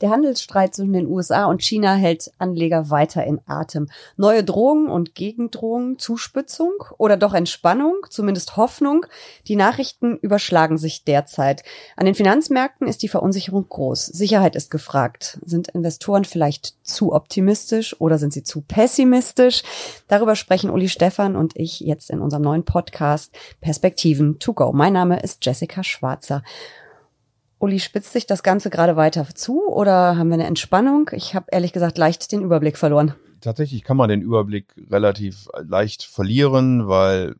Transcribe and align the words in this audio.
Der 0.00 0.10
Handelsstreit 0.10 0.74
zwischen 0.74 0.92
den 0.92 1.06
USA 1.06 1.46
und 1.46 1.62
China 1.62 1.94
hält 1.94 2.30
Anleger 2.38 2.90
weiter 2.90 3.24
in 3.24 3.40
Atem. 3.46 3.88
Neue 4.16 4.44
Drohungen 4.44 4.88
und 4.88 5.14
Gegendrohungen, 5.14 5.98
Zuspitzung 5.98 6.72
oder 6.98 7.16
doch 7.16 7.32
Entspannung, 7.32 7.94
zumindest 8.10 8.56
Hoffnung. 8.56 9.06
Die 9.48 9.56
Nachrichten 9.56 10.18
überschlagen 10.18 10.76
sich 10.76 11.04
derzeit. 11.04 11.62
An 11.96 12.04
den 12.04 12.14
Finanzmärkten 12.14 12.86
ist 12.86 13.02
die 13.02 13.08
Verunsicherung 13.08 13.66
groß. 13.68 14.06
Sicherheit 14.06 14.54
ist 14.54 14.70
gefragt. 14.70 15.38
Sind 15.44 15.68
Investoren 15.68 16.24
vielleicht 16.24 16.74
zu 16.84 17.14
optimistisch 17.14 17.98
oder 18.00 18.18
sind 18.18 18.32
sie 18.32 18.42
zu 18.42 18.60
pessimistisch? 18.60 19.62
Darüber 20.08 20.36
sprechen 20.36 20.70
Uli 20.70 20.88
Stefan 20.88 21.36
und 21.36 21.56
ich 21.56 21.80
jetzt 21.80 22.10
in 22.10 22.20
unserem 22.20 22.42
neuen 22.42 22.64
Podcast 22.64 23.32
Perspektiven 23.60 24.38
to 24.38 24.52
go. 24.52 24.72
Mein 24.72 24.92
Name 24.92 25.20
ist 25.20 25.44
Jessica 25.44 25.82
Schwarzer. 25.82 26.42
Uli, 27.58 27.80
spitzt 27.80 28.12
sich 28.12 28.26
das 28.26 28.42
Ganze 28.42 28.68
gerade 28.68 28.96
weiter 28.96 29.26
zu 29.34 29.66
oder 29.66 30.16
haben 30.16 30.28
wir 30.28 30.34
eine 30.34 30.46
Entspannung? 30.46 31.10
Ich 31.12 31.34
habe 31.34 31.46
ehrlich 31.50 31.72
gesagt 31.72 31.96
leicht 31.96 32.30
den 32.32 32.42
Überblick 32.42 32.76
verloren. 32.76 33.14
Tatsächlich 33.40 33.82
kann 33.82 33.96
man 33.96 34.08
den 34.08 34.20
Überblick 34.20 34.74
relativ 34.90 35.48
leicht 35.62 36.02
verlieren, 36.02 36.88
weil 36.88 37.36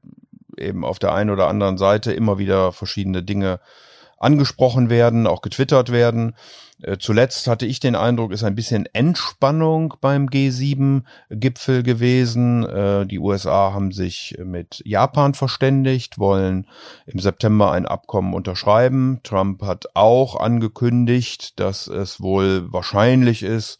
eben 0.56 0.84
auf 0.84 0.98
der 0.98 1.12
einen 1.12 1.30
oder 1.30 1.48
anderen 1.48 1.76
Seite 1.76 2.12
immer 2.12 2.38
wieder 2.38 2.72
verschiedene 2.72 3.22
Dinge 3.22 3.60
angesprochen 4.16 4.90
werden, 4.90 5.26
auch 5.26 5.42
getwittert 5.42 5.92
werden. 5.92 6.34
Äh, 6.82 6.98
zuletzt 6.98 7.46
hatte 7.46 7.64
ich 7.64 7.80
den 7.80 7.94
Eindruck, 7.94 8.32
ist 8.32 8.44
ein 8.44 8.54
bisschen 8.54 8.86
Entspannung 8.92 9.94
beim 10.00 10.26
G7-Gipfel 10.26 11.82
gewesen. 11.82 12.64
Äh, 12.64 13.06
die 13.06 13.18
USA 13.18 13.72
haben 13.72 13.92
sich 13.92 14.36
mit 14.44 14.82
Japan 14.84 15.34
verständigt, 15.34 16.18
wollen 16.18 16.66
im 17.06 17.18
September 17.18 17.72
ein 17.72 17.86
Abkommen 17.86 18.34
unterschreiben. 18.34 19.20
Trump 19.22 19.62
hat 19.62 19.86
auch 19.94 20.38
angekündigt, 20.38 21.58
dass 21.58 21.86
es 21.86 22.20
wohl 22.20 22.70
wahrscheinlich 22.72 23.42
ist, 23.42 23.78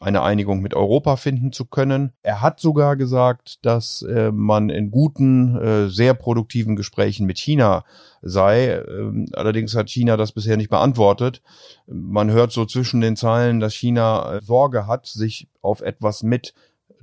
eine 0.00 0.22
Einigung 0.22 0.60
mit 0.60 0.74
Europa 0.74 1.16
finden 1.16 1.52
zu 1.52 1.64
können. 1.64 2.12
Er 2.22 2.42
hat 2.42 2.60
sogar 2.60 2.96
gesagt, 2.96 3.64
dass 3.64 4.02
äh, 4.02 4.30
man 4.30 4.68
in 4.68 4.90
guten, 4.90 5.56
äh, 5.56 5.88
sehr 5.88 6.14
produktiven 6.14 6.76
Gesprächen 6.76 7.26
mit 7.26 7.38
China 7.38 7.84
sei. 8.20 8.82
Ähm, 8.88 9.26
allerdings 9.32 9.74
hat 9.74 9.88
China 9.88 10.16
das 10.16 10.32
bisher 10.32 10.56
nicht 10.56 10.70
beantwortet. 10.70 11.42
Man 11.86 12.30
hört 12.30 12.52
so 12.52 12.66
zwischen 12.66 13.00
den 13.00 13.16
Zeilen, 13.16 13.60
dass 13.60 13.74
China 13.74 14.36
äh, 14.36 14.42
Sorge 14.42 14.86
hat, 14.86 15.06
sich 15.06 15.48
auf 15.62 15.80
etwas 15.80 16.22
mit 16.22 16.52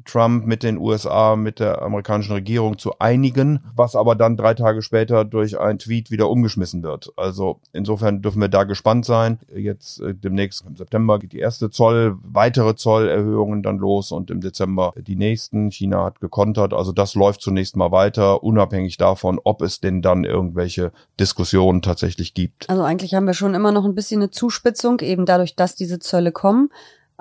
Trump 0.06 0.46
mit 0.46 0.64
den 0.64 0.78
USA, 0.78 1.36
mit 1.36 1.60
der 1.60 1.82
amerikanischen 1.82 2.34
Regierung 2.34 2.78
zu 2.78 3.00
einigen, 3.00 3.60
was 3.76 3.96
aber 3.96 4.16
dann 4.16 4.38
drei 4.38 4.54
Tage 4.54 4.82
später 4.82 5.26
durch 5.26 5.60
einen 5.60 5.80
Tweet 5.80 6.12
wieder 6.12 6.30
umgeschmissen 6.30 6.84
wird. 6.84 7.12
Also 7.18 7.60
insofern 7.72 8.22
dürfen 8.22 8.42
wir 8.42 8.50
da 8.50 8.64
gespannt 8.64 9.06
sein. 9.06 9.40
Jetzt 9.54 10.00
äh, 10.02 10.14
demnächst 10.14 10.66
im 10.66 10.76
September 10.76 11.20
geht 11.20 11.34
die 11.34 11.40
erste 11.40 11.70
Zoll, 11.70 12.18
weitere 12.24 12.76
Zollerhöhungen 12.76 13.64
dann 13.64 13.78
los 13.78 14.12
und 14.12 14.32
im 14.32 14.42
Dezember 14.42 14.94
die 14.96 15.16
nächsten. 15.16 15.72
China 15.72 16.06
hat 16.06 16.20
gekontert. 16.20 16.74
Also 16.74 16.92
das 16.92 17.16
läuft 17.16 17.42
zunächst 17.42 17.76
mal 17.76 17.92
weiter, 17.92 18.44
unabhängig 18.44 18.98
davon, 18.98 19.40
ob 19.44 19.62
es 19.62 19.80
denn 19.80 20.02
dann 20.02 20.24
irgendwelche 20.24 20.92
Diskussionen 21.20 21.82
tatsächlich 21.82 22.34
gibt. 22.34 22.70
Also 22.70 22.84
eigentlich 22.84 23.14
haben 23.14 23.26
wir 23.26 23.34
schon 23.34 23.54
immer 23.54 23.72
noch 23.72 23.86
ein 23.86 23.96
bisschen 23.96 24.22
eine 24.22 24.32
Zuspitzung, 24.32 25.00
eben 25.00 25.26
dadurch, 25.26 25.56
dass 25.56 25.76
diese 25.76 26.00
Zölle 26.00 26.32
kommen. 26.32 26.70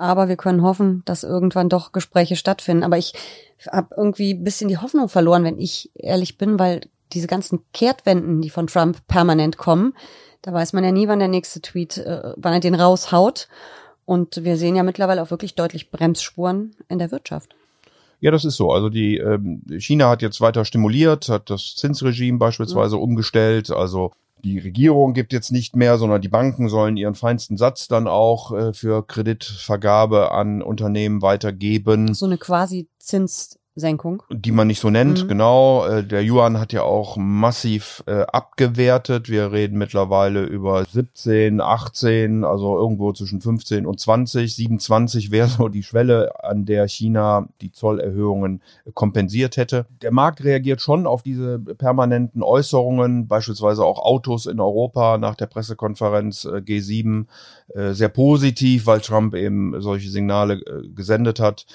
Aber 0.03 0.27
wir 0.27 0.35
können 0.35 0.63
hoffen, 0.63 1.01
dass 1.05 1.23
irgendwann 1.23 1.69
doch 1.69 1.93
Gespräche 1.93 2.35
stattfinden. 2.35 2.83
Aber 2.83 2.97
ich 2.97 3.13
habe 3.71 3.95
irgendwie 3.95 4.33
ein 4.33 4.43
bisschen 4.43 4.67
die 4.67 4.77
Hoffnung 4.77 5.07
verloren, 5.07 5.45
wenn 5.45 5.57
ich 5.57 5.91
ehrlich 5.93 6.37
bin, 6.37 6.59
weil 6.59 6.81
diese 7.13 7.27
ganzen 7.27 7.61
Kehrtwenden, 7.71 8.41
die 8.41 8.49
von 8.49 8.67
Trump 8.67 9.07
permanent 9.07 9.55
kommen, 9.55 9.93
da 10.41 10.51
weiß 10.51 10.73
man 10.73 10.83
ja 10.83 10.91
nie, 10.91 11.07
wann 11.07 11.19
der 11.19 11.29
nächste 11.29 11.61
Tweet, 11.61 11.99
äh, 11.99 12.33
wann 12.35 12.51
er 12.51 12.59
den 12.59 12.75
raushaut. 12.75 13.47
Und 14.03 14.43
wir 14.43 14.57
sehen 14.57 14.75
ja 14.75 14.83
mittlerweile 14.83 15.23
auch 15.23 15.31
wirklich 15.31 15.55
deutlich 15.55 15.89
Bremsspuren 15.89 16.75
in 16.89 16.99
der 16.99 17.11
Wirtschaft. 17.11 17.55
Ja, 18.19 18.31
das 18.31 18.43
ist 18.43 18.57
so. 18.57 18.73
Also 18.73 18.89
die 18.89 19.19
ähm, 19.19 19.61
China 19.77 20.09
hat 20.09 20.21
jetzt 20.21 20.41
weiter 20.41 20.65
stimuliert, 20.65 21.29
hat 21.29 21.49
das 21.49 21.75
Zinsregime 21.77 22.39
beispielsweise 22.39 22.97
mhm. 22.97 23.03
umgestellt. 23.03 23.71
Also 23.71 24.11
die 24.43 24.59
Regierung 24.59 25.13
gibt 25.13 25.33
jetzt 25.33 25.51
nicht 25.51 25.75
mehr, 25.75 25.97
sondern 25.97 26.21
die 26.21 26.29
Banken 26.29 26.69
sollen 26.69 26.97
ihren 26.97 27.15
feinsten 27.15 27.57
Satz 27.57 27.87
dann 27.87 28.07
auch 28.07 28.51
äh, 28.51 28.73
für 28.73 29.05
Kreditvergabe 29.05 30.31
an 30.31 30.61
Unternehmen 30.61 31.21
weitergeben. 31.21 32.13
So 32.13 32.25
eine 32.25 32.37
quasi 32.37 32.89
Zins 32.99 33.59
Senkung. 33.75 34.21
Die 34.29 34.51
man 34.51 34.67
nicht 34.67 34.79
so 34.79 34.91
nennt, 34.91 35.23
mhm. 35.23 35.27
genau. 35.27 35.85
Äh, 35.87 36.03
der 36.03 36.23
Yuan 36.23 36.59
hat 36.59 36.73
ja 36.73 36.83
auch 36.83 37.17
massiv 37.17 38.03
äh, 38.05 38.21
abgewertet. 38.21 39.29
Wir 39.29 39.51
reden 39.51 39.79
mittlerweile 39.79 40.43
über 40.43 40.85
17, 40.85 41.59
18, 41.59 42.43
also 42.43 42.77
irgendwo 42.77 43.13
zwischen 43.13 43.41
15 43.41 43.87
und 43.87 43.99
20. 43.99 44.55
27 44.55 45.31
wäre 45.31 45.47
so 45.47 45.69
die 45.69 45.81
Schwelle, 45.81 46.43
an 46.43 46.65
der 46.65 46.87
China 46.87 47.47
die 47.61 47.71
Zollerhöhungen 47.71 48.61
kompensiert 48.93 49.57
hätte. 49.57 49.87
Der 50.03 50.11
Markt 50.11 50.43
reagiert 50.43 50.79
schon 50.79 51.07
auf 51.07 51.23
diese 51.23 51.57
permanenten 51.57 52.43
Äußerungen, 52.43 53.27
beispielsweise 53.27 53.83
auch 53.83 53.97
Autos 53.97 54.45
in 54.45 54.59
Europa 54.59 55.17
nach 55.17 55.33
der 55.33 55.47
Pressekonferenz 55.47 56.45
äh, 56.45 56.57
G7 56.57 57.25
äh, 57.73 57.93
sehr 57.93 58.09
positiv, 58.09 58.85
weil 58.85 59.01
Trump 59.01 59.33
eben 59.33 59.81
solche 59.81 60.09
Signale 60.09 60.61
gesendet 60.93 61.39
hat 61.39 61.65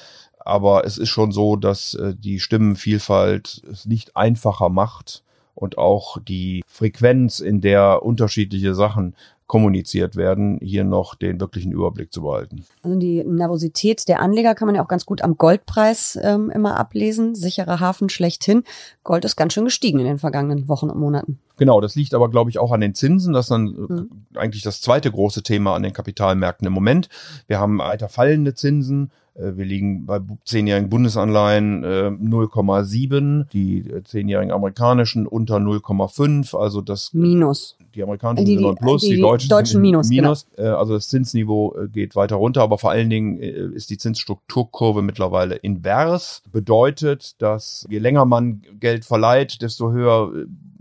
aber 0.48 0.84
es 0.84 0.98
ist 0.98 1.10
schon 1.10 1.31
so, 1.31 1.56
dass 1.56 1.94
äh, 1.94 2.14
die 2.16 2.41
Stimmenvielfalt 2.41 3.62
es 3.70 3.86
nicht 3.86 4.16
einfacher 4.16 4.69
macht 4.69 5.22
und 5.54 5.76
auch 5.76 6.19
die 6.22 6.62
Frequenz, 6.66 7.41
in 7.41 7.60
der 7.60 8.03
unterschiedliche 8.03 8.75
Sachen 8.75 9.14
kommuniziert 9.47 10.14
werden, 10.14 10.58
hier 10.62 10.84
noch 10.84 11.14
den 11.14 11.41
wirklichen 11.41 11.72
Überblick 11.72 12.12
zu 12.12 12.22
behalten. 12.22 12.64
Also 12.82 12.98
die 12.98 13.25
Nervosität 13.25 14.06
der 14.06 14.20
Anleger 14.20 14.54
kann 14.54 14.66
man 14.66 14.75
ja 14.75 14.84
auch 14.84 14.88
ganz 14.88 15.06
gut 15.06 15.22
am 15.22 15.37
Goldpreis 15.37 16.19
ähm, 16.22 16.50
immer 16.50 16.78
ablesen. 16.78 17.34
Sicherer 17.34 17.81
Hafen 17.81 18.08
schlechthin. 18.08 18.62
Gold 19.04 19.25
ist 19.25 19.37
ganz 19.37 19.54
schön 19.54 19.64
gestiegen 19.64 19.98
in 19.98 20.06
den 20.06 20.19
vergangenen 20.19 20.69
Wochen 20.69 20.91
und 20.91 21.00
Monaten. 21.00 21.38
Genau, 21.58 21.80
das 21.80 21.94
liegt 21.94 22.14
aber, 22.14 22.30
glaube 22.30 22.50
ich, 22.50 22.58
auch 22.58 22.72
an 22.72 22.80
den 22.80 22.94
Zinsen. 22.94 23.34
Das 23.34 23.46
ist 23.46 23.50
dann 23.50 23.64
mhm. 23.64 24.10
eigentlich 24.34 24.62
das 24.62 24.80
zweite 24.80 25.10
große 25.10 25.42
Thema 25.42 25.74
an 25.74 25.82
den 25.82 25.92
Kapitalmärkten 25.92 26.66
im 26.66 26.72
Moment. 26.72 27.08
Wir 27.46 27.58
haben 27.58 27.78
weiter 27.78 28.08
fallende 28.08 28.54
Zinsen. 28.54 29.10
Äh, 29.38 29.56
wir 29.56 29.64
liegen 29.64 30.06
bei 30.06 30.20
zehnjährigen 30.44 30.91
Bundesanleihen 30.91 31.84
äh, 31.84 31.86
0,7, 32.08 33.48
die 33.50 33.78
äh, 33.78 34.02
zehnjährigen 34.02 34.52
amerikanischen 34.52 35.26
unter 35.26 35.56
0,5. 35.56 36.56
Also 36.56 36.80
das 36.80 37.12
Minus. 37.14 37.76
Die 37.94 38.02
amerikanischen 38.02 38.44
die, 38.44 38.54
sind 38.54 38.62
noch 38.62 38.76
Plus, 38.76 39.02
die, 39.02 39.16
die, 39.16 39.20
deutschen, 39.20 39.48
deutschen 39.48 39.80
Minus. 39.80 40.08
Minus. 40.08 40.46
Genau. 40.54 40.76
Also 40.76 40.94
das 40.94 41.08
Zinsniveau 41.08 41.75
geht 41.92 42.14
weiter 42.14 42.36
runter, 42.36 42.62
aber 42.62 42.78
vor 42.78 42.90
allen 42.90 43.10
Dingen 43.10 43.38
ist 43.38 43.90
die 43.90 43.96
Zinsstrukturkurve 43.96 45.02
mittlerweile 45.02 45.56
invers. 45.56 46.42
Bedeutet, 46.52 47.40
dass 47.42 47.86
je 47.88 47.98
länger 47.98 48.25
man 48.25 48.62
Geld 48.78 49.04
verleiht, 49.04 49.62
desto 49.62 49.90
höher 49.90 50.30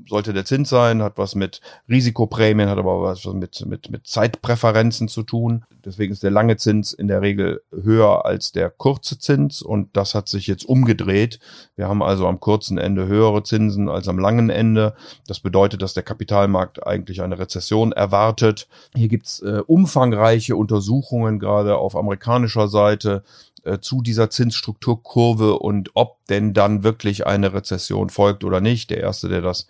sollte 0.07 0.33
der 0.33 0.45
Zins 0.45 0.69
sein, 0.69 1.01
hat 1.01 1.17
was 1.17 1.35
mit 1.35 1.61
Risikoprämien, 1.89 2.69
hat 2.69 2.77
aber 2.77 3.01
was 3.01 3.25
mit, 3.25 3.65
mit, 3.65 3.91
mit 3.91 4.07
Zeitpräferenzen 4.07 5.07
zu 5.07 5.23
tun. 5.23 5.65
Deswegen 5.85 6.13
ist 6.13 6.23
der 6.23 6.31
lange 6.31 6.57
Zins 6.57 6.93
in 6.93 7.07
der 7.07 7.21
Regel 7.21 7.61
höher 7.71 8.25
als 8.25 8.51
der 8.51 8.69
kurze 8.69 9.19
Zins 9.19 9.61
und 9.61 9.95
das 9.95 10.15
hat 10.15 10.27
sich 10.27 10.47
jetzt 10.47 10.65
umgedreht. 10.65 11.39
Wir 11.75 11.87
haben 11.87 12.03
also 12.03 12.27
am 12.27 12.39
kurzen 12.39 12.77
Ende 12.77 13.07
höhere 13.07 13.43
Zinsen 13.43 13.89
als 13.89 14.07
am 14.07 14.19
langen 14.19 14.49
Ende. 14.49 14.95
Das 15.27 15.39
bedeutet, 15.39 15.81
dass 15.81 15.93
der 15.93 16.03
Kapitalmarkt 16.03 16.85
eigentlich 16.85 17.21
eine 17.21 17.39
Rezession 17.39 17.91
erwartet. 17.91 18.67
Hier 18.95 19.07
gibt's 19.07 19.41
äh, 19.41 19.61
umfangreiche 19.65 20.55
Untersuchungen 20.55 21.39
gerade 21.39 21.77
auf 21.77 21.95
amerikanischer 21.95 22.67
Seite 22.67 23.23
äh, 23.63 23.79
zu 23.79 24.01
dieser 24.01 24.29
Zinsstrukturkurve 24.29 25.59
und 25.59 25.91
ob 25.93 26.25
denn 26.27 26.53
dann 26.53 26.83
wirklich 26.83 27.25
eine 27.25 27.53
Rezession 27.53 28.09
folgt 28.09 28.43
oder 28.43 28.61
nicht. 28.61 28.89
Der 28.89 28.99
erste, 28.99 29.29
der 29.29 29.41
das 29.41 29.67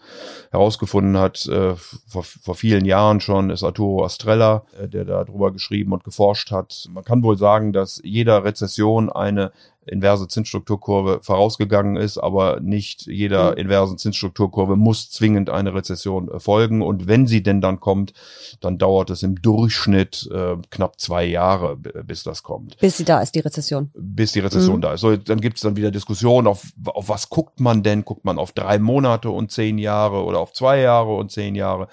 herausgefunden 0.52 1.18
hat, 1.18 1.46
äh, 1.48 1.76
vor, 1.76 2.24
vor 2.24 2.56
vielen 2.56 2.86
Jahren 2.86 3.20
schon, 3.20 3.50
ist 3.50 3.64
Arturo 3.64 4.06
Astrella, 4.06 4.66
äh, 4.80 4.88
der 4.88 5.06
darüber 5.06 5.52
geschrieben 5.52 5.94
und 5.94 6.04
geforscht 6.04 6.52
hat. 6.52 6.88
Man 6.92 7.04
kann 7.04 7.24
wohl 7.24 7.38
sagen, 7.38 7.74
dass 7.74 8.02
jeder 8.04 8.44
Rezession 8.44 9.10
eine 9.10 9.52
inverse 9.88 10.28
Zinsstrukturkurve 10.28 11.20
vorausgegangen 11.22 11.98
ist, 11.98 12.18
aber 12.18 12.60
nicht 12.60 13.08
jeder 13.08 13.52
mhm. 13.52 13.58
inversen 13.58 13.98
Zinsstrukturkurve 13.98 14.76
muss 14.76 15.10
zwingend 15.10 15.50
eine 15.50 15.74
Rezession 15.74 16.30
äh, 16.30 16.40
folgen. 16.40 16.82
Und 16.82 17.08
wenn 17.08 17.28
sie 17.28 17.44
denn 17.44 17.62
dann 17.62 17.80
kommt, 17.80 18.14
dann 18.62 18.78
dauert 18.78 19.10
es 19.10 19.24
im 19.24 19.42
Durchschnitt 19.42 20.30
äh, 20.34 20.56
knapp 20.70 21.00
zwei 21.00 21.26
Jahre, 21.26 21.78
bis 21.78 22.24
das 22.24 22.44
kommt. 22.44 22.78
Bis 22.80 22.98
sie 22.98 23.06
da 23.06 23.22
ist, 23.22 23.36
die 23.36 23.40
Rezession. 23.40 23.92
Bis 23.94 24.32
die 24.32 24.40
Rezession 24.40 24.78
mhm. 24.78 24.82
da 24.82 24.94
ist. 24.94 25.02
So, 25.02 25.16
dann 25.16 25.42
gibt 25.42 25.58
es 25.58 25.64
dann 25.64 25.76
wieder 25.76 25.92
Diskussionen, 25.92 26.48
auf, 26.48 26.64
auf 26.86 27.10
was 27.10 27.30
guckt 27.30 27.60
man 27.60 27.84
denn? 27.84 28.06
Guckt 28.06 28.26
man 28.26 28.38
auf 28.38 28.52
drei 28.52 28.80
Monate 28.80 29.30
und 29.30 29.52
zehn 29.52 29.78
Jahre 29.78 30.24
oder 30.24 30.40
auf 30.40 30.54
zwei 30.54 30.80
Jahre 30.80 31.16
und 31.16 31.32
zehn 31.32 31.56
Jahre? 31.56 31.88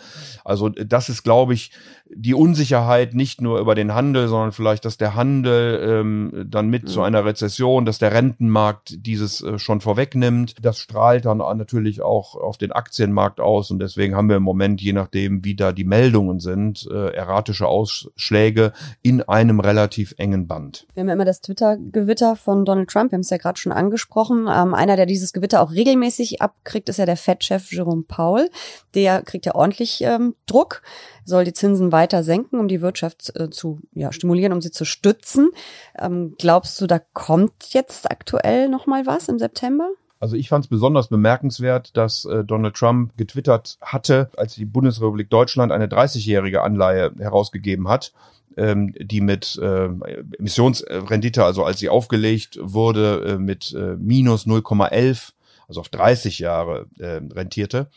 Also 0.44 0.68
das 0.68 1.08
ist, 1.08 1.22
glaube 1.22 1.54
ich, 1.54 1.70
die 2.10 2.34
Unsicherheit 2.34 3.14
nicht 3.14 3.40
nur 3.40 3.58
über 3.58 3.74
den 3.74 3.94
Handel, 3.94 4.28
sondern 4.28 4.52
vielleicht, 4.52 4.84
dass 4.84 4.98
der 4.98 5.14
Handel 5.14 5.80
ähm, 5.82 6.46
dann 6.46 6.68
mit 6.68 6.84
mhm. 6.84 6.88
zu 6.88 7.02
einer 7.02 7.24
Rezession, 7.24 7.86
dass 7.86 7.98
der 7.98 8.12
Rentenmarkt 8.12 9.06
dieses 9.06 9.40
äh, 9.42 9.58
schon 9.58 9.80
vorwegnimmt. 9.80 10.56
Das 10.62 10.78
strahlt 10.78 11.24
dann 11.24 11.38
natürlich 11.38 12.02
auch 12.02 12.34
auf 12.34 12.58
den 12.58 12.72
Aktienmarkt 12.72 13.40
aus 13.40 13.70
und 13.70 13.78
deswegen 13.78 14.14
haben 14.14 14.28
wir 14.28 14.36
im 14.36 14.42
Moment, 14.42 14.82
je 14.82 14.92
nachdem, 14.92 15.44
wie 15.44 15.56
da 15.56 15.72
die 15.72 15.84
Meldungen 15.84 16.40
sind, 16.40 16.86
äh, 16.90 17.14
erratische 17.14 17.66
Ausschläge 17.66 18.72
in 19.02 19.22
einem 19.22 19.60
relativ 19.60 20.14
engen 20.18 20.46
Band. 20.46 20.86
Wir 20.92 21.00
haben 21.00 21.08
ja 21.08 21.14
immer 21.14 21.24
das 21.24 21.40
Twitter-Gewitter 21.40 22.36
von 22.36 22.66
Donald 22.66 22.90
Trump, 22.90 23.12
wir 23.12 23.16
haben 23.16 23.22
es 23.22 23.30
ja 23.30 23.38
gerade 23.38 23.58
schon 23.58 23.72
angesprochen. 23.72 24.46
Ähm, 24.48 24.74
einer, 24.74 24.96
der 24.96 25.06
dieses 25.06 25.32
Gewitter 25.32 25.62
auch 25.62 25.72
regelmäßig 25.72 26.42
abkriegt, 26.42 26.90
ist 26.90 26.98
ja 26.98 27.06
der 27.06 27.16
Fed-Chef 27.16 27.72
Jerome 27.72 28.04
Powell. 28.06 28.50
Der 28.94 29.22
kriegt 29.22 29.46
ja 29.46 29.54
ordentlich 29.54 30.02
ähm, 30.02 30.34
Druck 30.46 30.82
soll 31.24 31.44
die 31.44 31.52
Zinsen 31.52 31.90
weiter 31.94 32.24
senken, 32.24 32.58
um 32.58 32.66
die 32.66 32.80
Wirtschaft 32.80 33.32
äh, 33.38 33.48
zu 33.48 33.78
ja, 33.92 34.10
stimulieren, 34.10 34.52
um 34.52 34.60
sie 34.60 34.72
zu 34.72 34.84
stützen. 34.84 35.50
Ähm, 35.98 36.34
glaubst 36.38 36.80
du, 36.80 36.88
da 36.88 36.98
kommt 36.98 37.72
jetzt 37.72 38.10
aktuell 38.10 38.68
noch 38.68 38.86
mal 38.86 39.06
was 39.06 39.28
im 39.28 39.38
September? 39.38 39.88
Also 40.18 40.36
ich 40.36 40.48
fand 40.48 40.64
es 40.64 40.68
besonders 40.68 41.08
bemerkenswert, 41.08 41.96
dass 41.96 42.24
äh, 42.24 42.44
Donald 42.44 42.74
Trump 42.74 43.16
getwittert 43.16 43.78
hatte, 43.80 44.30
als 44.36 44.54
die 44.54 44.64
Bundesrepublik 44.64 45.30
Deutschland 45.30 45.70
eine 45.70 45.86
30-jährige 45.86 46.62
Anleihe 46.62 47.12
herausgegeben 47.18 47.88
hat, 47.88 48.12
ähm, 48.56 48.94
die 48.98 49.20
mit 49.20 49.58
äh, 49.62 49.90
Emissionsrendite, 50.38 51.44
also 51.44 51.64
als 51.64 51.78
sie 51.78 51.90
aufgelegt 51.90 52.58
wurde, 52.60 53.34
äh, 53.34 53.38
mit 53.38 53.74
äh, 53.74 53.96
minus 53.98 54.46
0,11 54.46 55.33
also 55.68 55.80
auf 55.80 55.88
30 55.88 56.38
Jahre 56.38 56.86
äh, 56.98 57.20
rentierte. 57.32 57.88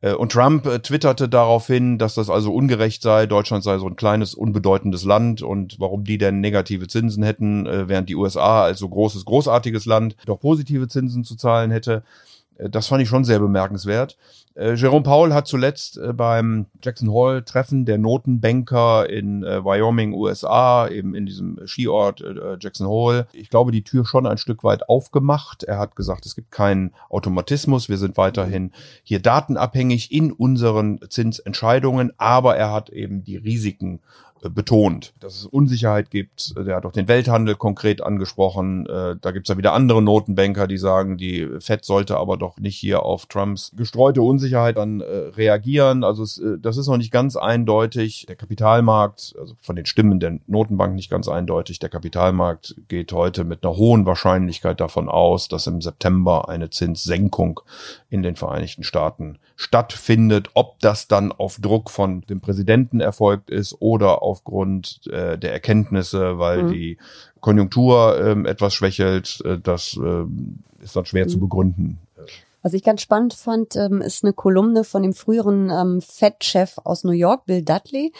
Äh, 0.00 0.14
und 0.14 0.32
Trump 0.32 0.66
äh, 0.66 0.80
twitterte 0.80 1.28
daraufhin, 1.28 1.98
dass 1.98 2.14
das 2.14 2.30
also 2.30 2.52
ungerecht 2.52 3.02
sei, 3.02 3.26
Deutschland 3.26 3.64
sei 3.64 3.78
so 3.78 3.86
ein 3.86 3.96
kleines, 3.96 4.34
unbedeutendes 4.34 5.04
Land 5.04 5.42
und 5.42 5.78
warum 5.78 6.04
die 6.04 6.18
denn 6.18 6.40
negative 6.40 6.88
Zinsen 6.88 7.22
hätten, 7.22 7.66
äh, 7.66 7.88
während 7.88 8.08
die 8.08 8.16
USA 8.16 8.64
als 8.64 8.78
so 8.78 8.88
großes, 8.88 9.24
großartiges 9.24 9.86
Land 9.86 10.16
doch 10.26 10.40
positive 10.40 10.88
Zinsen 10.88 11.24
zu 11.24 11.36
zahlen 11.36 11.70
hätte. 11.70 12.02
Äh, 12.56 12.70
das 12.70 12.88
fand 12.88 13.02
ich 13.02 13.08
schon 13.08 13.24
sehr 13.24 13.38
bemerkenswert. 13.38 14.16
Äh, 14.54 14.74
Jerome 14.74 15.02
Powell 15.02 15.32
hat 15.32 15.46
zuletzt 15.46 15.96
äh, 15.96 16.12
beim 16.12 16.66
Jackson 16.82 17.12
Hall 17.12 17.42
Treffen 17.42 17.86
der 17.86 17.98
Notenbanker 17.98 19.08
in 19.08 19.42
äh, 19.44 19.64
Wyoming, 19.64 20.12
USA, 20.12 20.88
eben 20.88 21.14
in 21.14 21.24
diesem 21.26 21.58
Skiort 21.66 22.20
äh, 22.20 22.56
Jackson 22.60 22.86
Hole, 22.86 23.26
ich 23.32 23.48
glaube, 23.48 23.72
die 23.72 23.84
Tür 23.84 24.04
schon 24.04 24.26
ein 24.26 24.38
Stück 24.38 24.62
weit 24.62 24.88
aufgemacht. 24.88 25.64
Er 25.64 25.78
hat 25.78 25.96
gesagt, 25.96 26.26
es 26.26 26.34
gibt 26.34 26.50
keinen 26.50 26.92
Automatismus. 27.08 27.88
Wir 27.88 27.98
sind 27.98 28.16
weiterhin 28.16 28.72
hier 29.02 29.20
datenabhängig 29.20 30.12
in 30.12 30.32
unseren 30.32 31.00
Zinsentscheidungen, 31.08 32.12
aber 32.18 32.56
er 32.56 32.72
hat 32.72 32.90
eben 32.90 33.24
die 33.24 33.36
Risiken 33.36 34.00
betont, 34.50 35.14
dass 35.20 35.36
es 35.36 35.46
Unsicherheit 35.46 36.10
gibt. 36.10 36.54
Der 36.56 36.76
hat 36.76 36.86
auch 36.86 36.92
den 36.92 37.08
Welthandel 37.08 37.54
konkret 37.54 38.02
angesprochen. 38.02 38.86
Äh, 38.86 39.16
da 39.20 39.30
gibt's 39.30 39.48
ja 39.48 39.56
wieder 39.56 39.72
andere 39.72 40.02
Notenbanker, 40.02 40.66
die 40.66 40.78
sagen, 40.78 41.16
die 41.16 41.48
Fed 41.60 41.84
sollte 41.84 42.16
aber 42.16 42.36
doch 42.36 42.58
nicht 42.58 42.76
hier 42.76 43.04
auf 43.04 43.26
Trumps 43.26 43.72
gestreute 43.76 44.22
Unsicherheit 44.22 44.76
dann 44.76 45.00
äh, 45.00 45.04
reagieren. 45.04 46.04
Also 46.04 46.22
es, 46.22 46.38
äh, 46.38 46.58
das 46.60 46.76
ist 46.76 46.88
noch 46.88 46.96
nicht 46.96 47.12
ganz 47.12 47.36
eindeutig. 47.36 48.26
Der 48.28 48.36
Kapitalmarkt, 48.36 49.34
also 49.38 49.54
von 49.60 49.76
den 49.76 49.86
Stimmen 49.86 50.20
der 50.20 50.38
Notenbank 50.46 50.94
nicht 50.94 51.10
ganz 51.10 51.28
eindeutig. 51.28 51.78
Der 51.78 51.88
Kapitalmarkt 51.88 52.76
geht 52.88 53.12
heute 53.12 53.44
mit 53.44 53.64
einer 53.64 53.76
hohen 53.76 54.06
Wahrscheinlichkeit 54.06 54.80
davon 54.80 55.08
aus, 55.08 55.48
dass 55.48 55.66
im 55.66 55.80
September 55.80 56.48
eine 56.48 56.70
Zinssenkung 56.70 57.60
in 58.10 58.22
den 58.22 58.36
Vereinigten 58.36 58.82
Staaten 58.82 59.38
stattfindet. 59.56 60.50
Ob 60.54 60.78
das 60.80 61.08
dann 61.08 61.32
auf 61.32 61.58
Druck 61.60 61.90
von 61.90 62.22
dem 62.22 62.40
Präsidenten 62.40 63.00
erfolgt 63.00 63.50
ist 63.50 63.76
oder 63.80 64.22
aufgrund 64.32 65.06
äh, 65.06 65.38
der 65.38 65.52
Erkenntnisse, 65.52 66.38
weil 66.38 66.64
mhm. 66.64 66.72
die 66.72 66.98
Konjunktur 67.40 68.18
ähm, 68.20 68.46
etwas 68.46 68.74
schwächelt, 68.74 69.42
äh, 69.44 69.58
das 69.58 69.98
äh, 70.02 70.24
ist 70.82 70.96
dann 70.96 71.04
schwer 71.04 71.26
mhm. 71.26 71.28
zu 71.28 71.38
begründen. 71.38 71.98
Was 72.62 72.74
ich 72.74 72.84
ganz 72.84 73.02
spannend 73.02 73.34
fand, 73.34 73.74
ähm, 73.74 74.00
ist 74.00 74.24
eine 74.24 74.32
Kolumne 74.32 74.84
von 74.84 75.02
dem 75.02 75.14
früheren 75.14 75.68
ähm, 75.70 76.00
Fed-Chef 76.00 76.78
aus 76.84 77.02
New 77.02 77.12
York, 77.12 77.44
Bill 77.44 77.62
Dudley. 77.62 78.12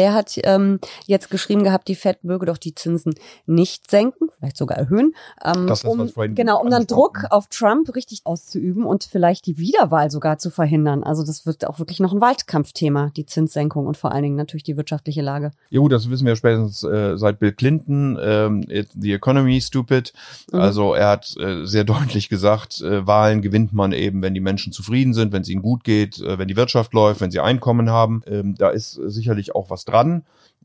Der 0.00 0.14
hat 0.14 0.40
ähm, 0.44 0.80
jetzt 1.06 1.30
geschrieben 1.30 1.62
gehabt, 1.62 1.86
die 1.86 1.94
Fed 1.94 2.24
möge 2.24 2.46
doch 2.46 2.56
die 2.56 2.74
Zinsen 2.74 3.12
nicht 3.44 3.90
senken, 3.90 4.28
vielleicht 4.34 4.56
sogar 4.56 4.78
erhöhen, 4.78 5.12
ähm, 5.44 5.66
das 5.66 5.84
um, 5.84 6.10
genau, 6.34 6.58
um 6.62 6.70
dann 6.70 6.86
Druck 6.86 7.24
auf 7.28 7.48
Trump 7.48 7.94
richtig 7.94 8.22
auszuüben 8.24 8.84
und 8.84 9.04
vielleicht 9.04 9.44
die 9.44 9.58
Wiederwahl 9.58 10.10
sogar 10.10 10.38
zu 10.38 10.48
verhindern. 10.48 11.04
Also 11.04 11.22
das 11.22 11.44
wird 11.44 11.66
auch 11.66 11.78
wirklich 11.78 12.00
noch 12.00 12.14
ein 12.14 12.20
Wahlkampfthema, 12.22 13.10
die 13.14 13.26
Zinssenkung 13.26 13.86
und 13.86 13.98
vor 13.98 14.12
allen 14.12 14.22
Dingen 14.22 14.36
natürlich 14.36 14.62
die 14.62 14.78
wirtschaftliche 14.78 15.20
Lage. 15.20 15.50
Ja 15.68 15.80
gut, 15.80 15.92
das 15.92 16.08
wissen 16.08 16.26
wir 16.26 16.34
spätestens 16.34 16.82
äh, 16.82 17.18
seit 17.18 17.38
Bill 17.38 17.52
Clinton, 17.52 18.18
ähm, 18.22 18.64
The 18.98 19.12
Economy 19.12 19.60
Stupid. 19.60 20.14
Mhm. 20.50 20.60
Also 20.60 20.94
er 20.94 21.08
hat 21.08 21.36
äh, 21.36 21.66
sehr 21.66 21.84
deutlich 21.90 22.30
gesagt, 22.30 22.80
äh, 22.80 23.06
Wahlen 23.06 23.42
gewinnt 23.42 23.74
man 23.74 23.92
eben, 23.92 24.22
wenn 24.22 24.32
die 24.32 24.40
Menschen 24.40 24.72
zufrieden 24.72 25.12
sind, 25.12 25.34
wenn 25.34 25.42
es 25.42 25.50
ihnen 25.50 25.60
gut 25.60 25.84
geht, 25.84 26.20
äh, 26.20 26.38
wenn 26.38 26.48
die 26.48 26.56
Wirtschaft 26.56 26.94
läuft, 26.94 27.20
wenn 27.20 27.30
sie 27.30 27.40
Einkommen 27.40 27.90
haben. 27.90 28.22
Ähm, 28.26 28.54
da 28.56 28.70
ist 28.70 28.92
sicherlich 28.92 29.54
auch 29.54 29.68
was 29.68 29.84
dran. 29.90 30.24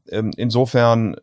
Ähm, 0.10 0.32
insofern 0.38 1.16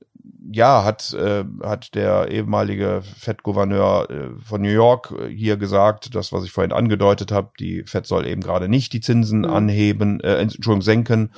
ja, 0.51 0.85
hat, 0.85 1.15
äh, 1.15 1.45
hat 1.63 1.95
der 1.95 2.29
ehemalige 2.31 3.03
Fed-Gouverneur 3.03 4.11
äh, 4.11 4.29
von 4.43 4.61
New 4.61 4.69
York 4.69 5.15
äh, 5.19 5.29
hier 5.29 5.57
gesagt, 5.57 6.15
das, 6.15 6.33
was 6.33 6.45
ich 6.45 6.53
vorhin 6.53 6.73
angedeutet 6.73 7.33
habe, 7.33 7.51
die 7.59 7.85
Fed 7.85 8.07
soll 8.07 8.27
eben 8.27 8.43
gerade 8.43 8.69
nicht 8.69 8.93
die 8.93 9.01
Zinsen 9.01 9.41
mhm. 9.41 9.51
anheben, 9.51 10.21
äh, 10.21 10.37
Entschuldigung, 10.37 10.83
senken, 10.83 11.31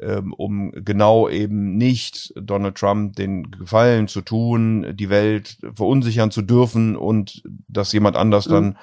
ähm, 0.00 0.32
um 0.32 0.72
genau 0.72 1.28
eben 1.28 1.76
nicht 1.76 2.32
Donald 2.36 2.76
Trump 2.76 3.16
den 3.16 3.50
Gefallen 3.50 4.08
zu 4.08 4.22
tun, 4.22 4.94
die 4.94 5.10
Welt 5.10 5.58
verunsichern 5.74 6.30
zu 6.30 6.42
dürfen 6.42 6.96
und 6.96 7.42
dass 7.68 7.92
jemand 7.92 8.16
anders 8.16 8.48
mhm. 8.48 8.52
dann 8.52 8.78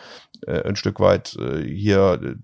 äh, 0.48 0.68
ein 0.68 0.76
Stück 0.76 1.00
weit 1.00 1.36
äh, 1.40 1.64
hier 1.64 2.38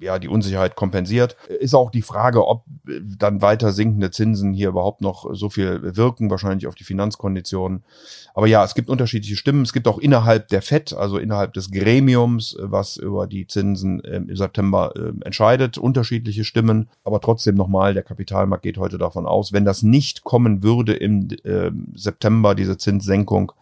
ja, 0.00 0.18
die 0.18 0.28
Unsicherheit 0.28 0.76
kompensiert. 0.76 1.36
Ist 1.48 1.74
auch 1.74 1.90
die 1.90 2.02
Frage, 2.02 2.46
ob 2.46 2.64
dann 2.84 3.42
weiter 3.42 3.72
sinkende 3.72 4.10
Zinsen 4.10 4.52
hier 4.52 4.68
überhaupt 4.68 5.00
noch 5.00 5.34
so 5.34 5.48
viel 5.48 5.96
wirken, 5.96 6.30
wahrscheinlich 6.30 6.66
auf 6.66 6.74
die 6.74 6.84
Finanzkonditionen. 6.84 7.82
Aber 8.34 8.46
ja, 8.46 8.64
es 8.64 8.74
gibt 8.74 8.88
unterschiedliche 8.88 9.36
Stimmen. 9.36 9.62
Es 9.62 9.72
gibt 9.72 9.88
auch 9.88 9.98
innerhalb 9.98 10.48
der 10.48 10.62
FED, 10.62 10.92
also 10.94 11.18
innerhalb 11.18 11.54
des 11.54 11.70
Gremiums, 11.70 12.56
was 12.60 12.96
über 12.96 13.26
die 13.26 13.46
Zinsen 13.46 14.00
im 14.00 14.34
September 14.34 14.92
äh, 14.96 15.12
entscheidet, 15.24 15.78
unterschiedliche 15.78 16.44
Stimmen. 16.44 16.88
Aber 17.04 17.20
trotzdem 17.20 17.56
nochmal, 17.56 17.94
der 17.94 18.02
Kapitalmarkt 18.02 18.62
geht 18.62 18.78
heute 18.78 18.98
davon 18.98 19.26
aus, 19.26 19.52
wenn 19.52 19.64
das 19.64 19.82
nicht 19.82 20.24
kommen 20.24 20.62
würde 20.62 20.94
im 20.94 21.28
äh, 21.44 21.70
September, 21.94 22.54
diese 22.54 22.78
Zinssenkung, 22.78 23.52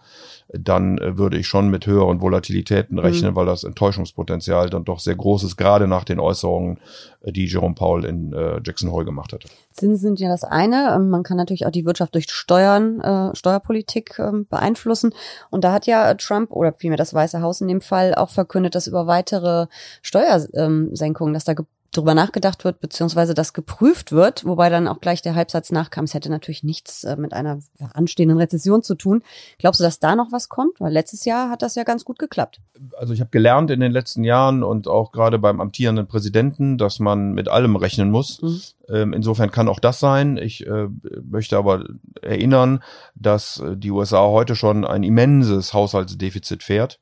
dann 0.49 0.99
äh, 0.99 1.19
würde 1.19 1.39
ich 1.39 1.47
schon 1.47 1.69
mit 1.71 1.87
höheren 1.87 2.21
Volatilitäten 2.21 2.99
rechnen, 2.99 3.33
mhm. 3.33 3.37
weil 3.37 3.47
das 3.47 3.65
Enttäuschungspotenzial 3.65 4.71
dann 4.71 4.85
doch 4.85 5.01
sehr 5.01 5.17
groß 5.17 5.45
ist, 5.45 5.57
gerade 5.57 5.89
nach 5.89 6.05
den 6.05 6.21
Äußerungen, 6.21 6.79
äh, 7.23 7.33
die 7.33 7.47
Jerome 7.47 7.75
Powell 7.75 8.05
in 8.05 8.33
äh, 8.33 8.61
Jackson 8.65 8.93
Hole 8.93 9.05
gemacht 9.05 9.33
hatte. 9.33 9.49
Zinsen 9.73 9.97
sind 9.97 10.21
ja 10.21 10.29
das 10.29 10.45
eine. 10.45 10.95
Ähm, 10.95 11.11
man 11.11 11.23
kann 11.23 11.37
natürlich 11.37 11.67
auch 11.67 11.71
die 11.71 11.85
Wirtschaft 11.85 12.15
durch 12.15 12.31
Steuern, 12.31 13.01
äh, 13.01 13.35
Steuerpolitik 13.35 14.19
äh, 14.19 14.31
beeinflussen. 14.49 15.13
Und 15.51 15.65
da 15.65 15.73
hat 15.73 15.87
ja 15.87 16.15
Trump 16.15 16.53
oder 16.53 16.73
vielmehr 16.73 16.97
das 16.97 17.13
Weiße 17.13 17.43
Haus 17.43 17.61
in 17.61 17.69
dem 17.69 17.81
Fall 17.81 18.15
auch 18.15 18.31
verkündet, 18.31 18.75
dass 18.75 18.87
über 18.87 19.07
weitere 19.07 19.67
Steuersenkungen, 20.03 21.35
dass 21.35 21.45
da 21.45 21.55
drüber 21.93 22.15
nachgedacht 22.15 22.65
wird, 22.65 22.81
beziehungsweise 22.81 23.35
das 23.35 23.53
geprüft 23.53 24.13
wird, 24.13 24.45
wobei 24.45 24.69
dann 24.71 24.89
auch 24.89 25.01
gleich 25.01 25.23
der 25.23 25.35
Halbsatz 25.35 25.73
nachkam, 25.73 26.05
es 26.05 26.15
hätte 26.15 26.31
natürlich 26.31 26.63
nichts 26.63 27.05
äh, 27.05 27.17
mit 27.17 27.33
einer 27.33 27.61
ja, 27.79 27.89
anstehenden 27.95 28.39
Rezession 28.39 28.83
zu 28.83 28.95
tun. 28.95 29.23
Glaubst 29.59 29.81
du, 29.81 29.85
dass 29.85 29.99
da 29.99 30.17
noch 30.17 30.33
was 30.33 30.49
kommt? 30.49 30.81
Weil 30.81 30.93
letztes 30.93 31.25
Jahr 31.25 31.51
hat 31.51 31.63
das 31.63 31.75
ja 31.75 31.85
ganz 31.85 32.05
gut 32.05 32.19
geklappt. 32.19 32.61
Also 32.99 33.15
ich 33.15 33.21
habe 33.21 33.31
gelernt 33.31 33.71
in 33.71 33.81
den 33.81 33.93
letzten 33.93 34.25
Jahren 34.25 34.63
und 34.63 34.89
auch 34.89 35.13
gerade 35.13 35.39
beim 35.39 35.61
amtierenden 35.61 36.07
Präsidenten, 36.07 36.79
dass 36.79 36.99
man 36.99 37.33
mit 37.33 37.49
allem 37.49 37.77
rechnen 37.77 38.11
muss. 38.11 38.43
Mhm. 38.43 38.61
Ähm, 38.89 39.13
insofern 39.13 39.51
kann 39.51 39.69
auch 39.69 39.81
das 39.81 40.01
sein. 40.01 40.37
Ich 40.37 40.67
äh, 40.67 40.89
möchte 41.23 41.57
aber 41.57 41.85
erinnern, 42.23 42.83
dass 43.15 43.61
äh, 43.61 43.77
die 43.77 43.91
USA 43.91 44.27
heute 44.27 44.55
schon 44.55 44.85
ein 44.85 45.03
immenses 45.03 45.73
Haushaltsdefizit 45.75 46.63
fährt, 46.63 47.01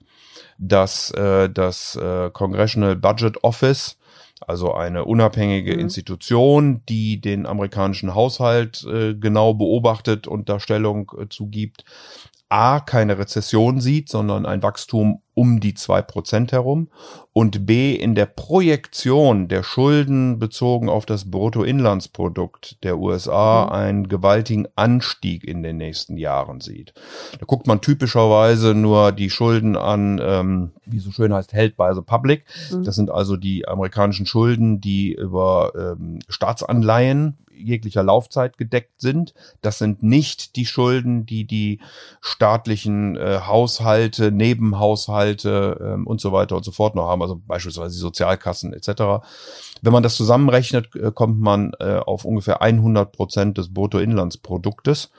dass 0.59 1.11
äh, 1.13 1.51
das 1.51 1.97
äh, 1.97 2.31
Congressional 2.31 2.97
Budget 2.97 3.43
Office 3.43 3.99
also 4.41 4.75
eine 4.75 5.05
unabhängige 5.05 5.75
mhm. 5.75 5.81
Institution, 5.81 6.83
die 6.89 7.21
den 7.21 7.47
amerikanischen 7.47 8.15
Haushalt 8.15 8.85
äh, 8.85 9.15
genau 9.15 9.55
beobachtet 9.55 10.27
und 10.27 10.49
da 10.49 10.61
Stellung 10.61 11.11
äh, 11.19 11.29
zugibt, 11.29 11.85
A, 12.49 12.81
keine 12.81 13.19
Rezession 13.19 13.81
sieht, 13.81 14.09
sondern 14.09 14.47
ein 14.47 14.63
Wachstum 14.63 15.23
um 15.35 15.61
die 15.61 15.75
zwei 15.75 16.01
Prozent 16.03 16.53
herum 16.53 16.89
und 17.33 17.67
B 17.67 17.95
in 17.95 18.15
der 18.15 18.27
Projektion 18.27 19.49
der 19.49 19.63
Schulden 19.63 20.39
bezogen 20.39 20.89
auf 20.89 21.05
das 21.05 21.31
Bruttoinlandsprodukt 21.31 22.83
der 22.85 22.99
USA 22.99 23.67
mhm. 23.67 23.73
einen 23.73 24.09
gewaltigen 24.09 24.69
Anstieg 24.77 25.45
in 25.45 25.63
den 25.63 25.77
nächsten 25.77 26.17
Jahren 26.17 26.61
sieht. 26.61 26.95
Da 27.39 27.45
guckt 27.47 27.67
man 27.67 27.81
typischerweise 27.81 28.75
nur 28.75 29.11
die 29.13 29.31
Schulden 29.31 29.77
an, 29.77 30.21
ähm, 30.23 30.71
wie 30.87 31.01
so 31.01 31.11
schön 31.11 31.35
heißt, 31.35 31.53
held 31.53 31.77
by 31.77 31.91
the 31.95 32.03
public. 32.03 32.45
Mhm. 32.71 32.85
Das 32.85 32.95
sind 32.95 33.11
also 33.11 33.37
die 33.37 33.67
amerikanischen 33.67 34.27
Schulden, 34.27 34.81
die 34.81 35.13
über 35.13 35.73
ähm, 35.77 36.21
Staatsanleihen 36.29 37.39
jeglicher 37.57 38.03
Laufzeit 38.03 38.59
gedeckt 38.59 39.01
sind. 39.01 39.35
Das 39.63 39.79
sind 39.79 40.03
nicht 40.03 40.57
die 40.57 40.67
Schulden, 40.67 41.27
die 41.27 41.47
die 41.47 41.81
staatlichen 42.21 43.17
äh, 43.17 43.41
Haushalte, 43.47 44.33
Nebenhaushalte 44.33 45.79
ähm, 45.81 46.07
und 46.07 46.21
so 46.21 46.33
weiter 46.33 46.57
und 46.57 46.65
so 46.65 46.73
fort 46.73 46.95
noch 46.95 47.09
haben, 47.09 47.23
also 47.23 47.41
beispielsweise 47.47 47.95
die 47.95 48.01
Sozialkassen 48.01 48.73
etc. 48.73 49.25
Wenn 49.83 49.93
man 49.93 50.03
das 50.03 50.17
zusammenrechnet, 50.17 50.95
äh, 50.97 51.11
kommt 51.13 51.41
man 51.41 51.73
äh, 51.81 51.97
auf 51.97 52.25
ungefähr 52.25 52.63
100 52.63 53.13
Prozent 53.13 53.59
des 53.59 53.73
Bruttoinlandsproduktes. 53.73 55.11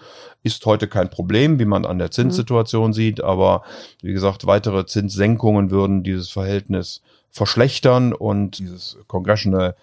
Ist 0.43 0.65
heute 0.65 0.87
kein 0.87 1.09
Problem, 1.09 1.59
wie 1.59 1.65
man 1.65 1.85
an 1.85 1.97
der 1.97 2.11
Zinssituation 2.11 2.89
mhm. 2.89 2.93
sieht, 2.93 3.23
aber 3.23 3.63
wie 4.01 4.13
gesagt, 4.13 4.45
weitere 4.45 4.85
Zinssenkungen 4.85 5.71
würden 5.71 6.03
dieses 6.03 6.29
Verhältnis 6.29 7.01
verschlechtern 7.31 8.13
und 8.13 8.59
dieses 8.59 8.97
Congressional 9.07 9.75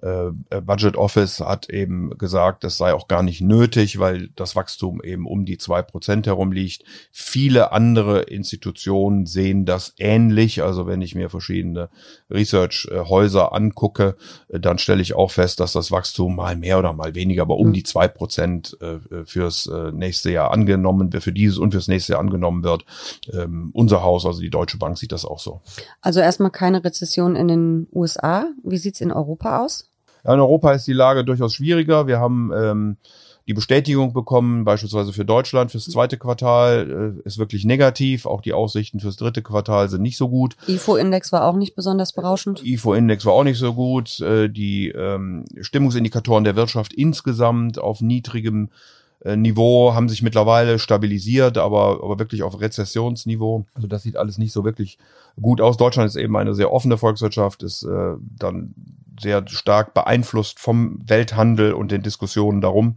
Budget 0.00 0.96
Office 0.96 1.40
hat 1.40 1.70
eben 1.70 2.16
gesagt, 2.18 2.64
das 2.64 2.76
sei 2.76 2.94
auch 2.94 3.08
gar 3.08 3.22
nicht 3.22 3.40
nötig, 3.40 3.98
weil 3.98 4.28
das 4.36 4.56
Wachstum 4.56 5.02
eben 5.02 5.26
um 5.26 5.44
die 5.44 5.58
zwei 5.58 5.82
Prozent 5.82 6.26
herum 6.26 6.52
liegt. 6.52 6.84
Viele 7.10 7.72
andere 7.72 8.22
Institutionen 8.22 9.26
sehen 9.26 9.64
das 9.64 9.94
ähnlich. 9.98 10.62
Also 10.62 10.86
wenn 10.86 11.02
ich 11.02 11.14
mir 11.14 11.30
verschiedene 11.30 11.88
Research-Häuser 12.30 13.52
angucke, 13.52 14.16
äh, 14.48 14.60
dann 14.60 14.78
stelle 14.78 15.02
ich 15.02 15.14
auch 15.14 15.30
fest, 15.30 15.60
dass 15.60 15.72
das 15.72 15.90
Wachstum 15.90 16.36
mal 16.36 16.56
mehr 16.56 16.78
oder 16.78 16.92
mal 16.92 17.14
weniger, 17.14 17.42
aber 17.42 17.56
um 17.56 17.68
mhm. 17.68 17.72
die 17.72 17.82
zwei 17.82 18.08
Prozent 18.08 18.76
fürs 19.24 19.70
nächste 19.92 20.30
Jahr 20.30 20.50
angenommen 20.50 21.12
wird, 21.12 21.22
für 21.22 21.32
dieses 21.32 21.58
und 21.58 21.72
fürs 21.72 21.88
nächste 21.88 22.12
Jahr 22.12 22.20
angenommen 22.20 22.62
wird. 22.62 22.84
Ähm, 23.32 23.70
unser 23.74 24.02
Haus, 24.02 24.26
also 24.26 24.40
die 24.40 24.50
Deutsche 24.50 24.78
Bank, 24.78 24.98
sieht 24.98 25.12
das 25.12 25.24
auch 25.24 25.38
so. 25.38 25.60
Also 26.00 26.20
erstmal 26.20 26.50
keine 26.50 26.84
Rezession 26.84 27.36
in 27.36 27.48
den 27.48 27.88
USA. 27.92 28.48
Wie 28.62 28.78
sieht's 28.78 29.00
in 29.00 29.12
Europa 29.12 29.64
aus? 29.64 29.87
In 30.24 30.40
Europa 30.40 30.72
ist 30.72 30.86
die 30.86 30.92
Lage 30.92 31.24
durchaus 31.24 31.54
schwieriger. 31.54 32.06
Wir 32.06 32.18
haben 32.20 32.50
ähm, 32.54 32.96
die 33.48 33.54
Bestätigung 33.54 34.12
bekommen, 34.12 34.64
beispielsweise 34.64 35.14
für 35.14 35.24
Deutschland 35.24 35.70
fürs 35.70 35.86
zweite 35.86 36.18
Quartal 36.18 37.16
äh, 37.24 37.26
ist 37.26 37.38
wirklich 37.38 37.64
negativ. 37.64 38.26
Auch 38.26 38.42
die 38.42 38.52
Aussichten 38.52 39.00
fürs 39.00 39.16
dritte 39.16 39.40
Quartal 39.40 39.88
sind 39.88 40.02
nicht 40.02 40.18
so 40.18 40.28
gut. 40.28 40.54
IFO-Index 40.66 41.32
war 41.32 41.46
auch 41.46 41.56
nicht 41.56 41.74
besonders 41.74 42.12
berauschend. 42.12 42.62
IFO-Index 42.62 43.24
war 43.24 43.32
auch 43.32 43.44
nicht 43.44 43.58
so 43.58 43.72
gut. 43.72 44.20
Äh, 44.20 44.50
die 44.50 44.88
ähm, 44.88 45.46
Stimmungsindikatoren 45.62 46.44
der 46.44 46.56
Wirtschaft 46.56 46.92
insgesamt 46.92 47.78
auf 47.78 48.02
niedrigem 48.02 48.68
äh, 49.20 49.34
Niveau 49.34 49.94
haben 49.94 50.10
sich 50.10 50.20
mittlerweile 50.20 50.78
stabilisiert, 50.78 51.56
aber, 51.56 52.00
aber 52.02 52.18
wirklich 52.18 52.42
auf 52.42 52.60
Rezessionsniveau. 52.60 53.64
Also 53.74 53.88
das 53.88 54.02
sieht 54.02 54.18
alles 54.18 54.36
nicht 54.36 54.52
so 54.52 54.64
wirklich 54.64 54.98
gut 55.40 55.62
aus. 55.62 55.78
Deutschland 55.78 56.06
ist 56.06 56.16
eben 56.16 56.36
eine 56.36 56.54
sehr 56.54 56.70
offene 56.70 56.98
Volkswirtschaft, 56.98 57.62
ist 57.62 57.82
äh, 57.84 58.14
dann 58.36 58.74
sehr 59.20 59.46
stark 59.48 59.94
beeinflusst 59.94 60.58
vom 60.58 61.00
Welthandel 61.06 61.72
und 61.72 61.90
den 61.90 62.02
Diskussionen 62.02 62.60
darum. 62.60 62.96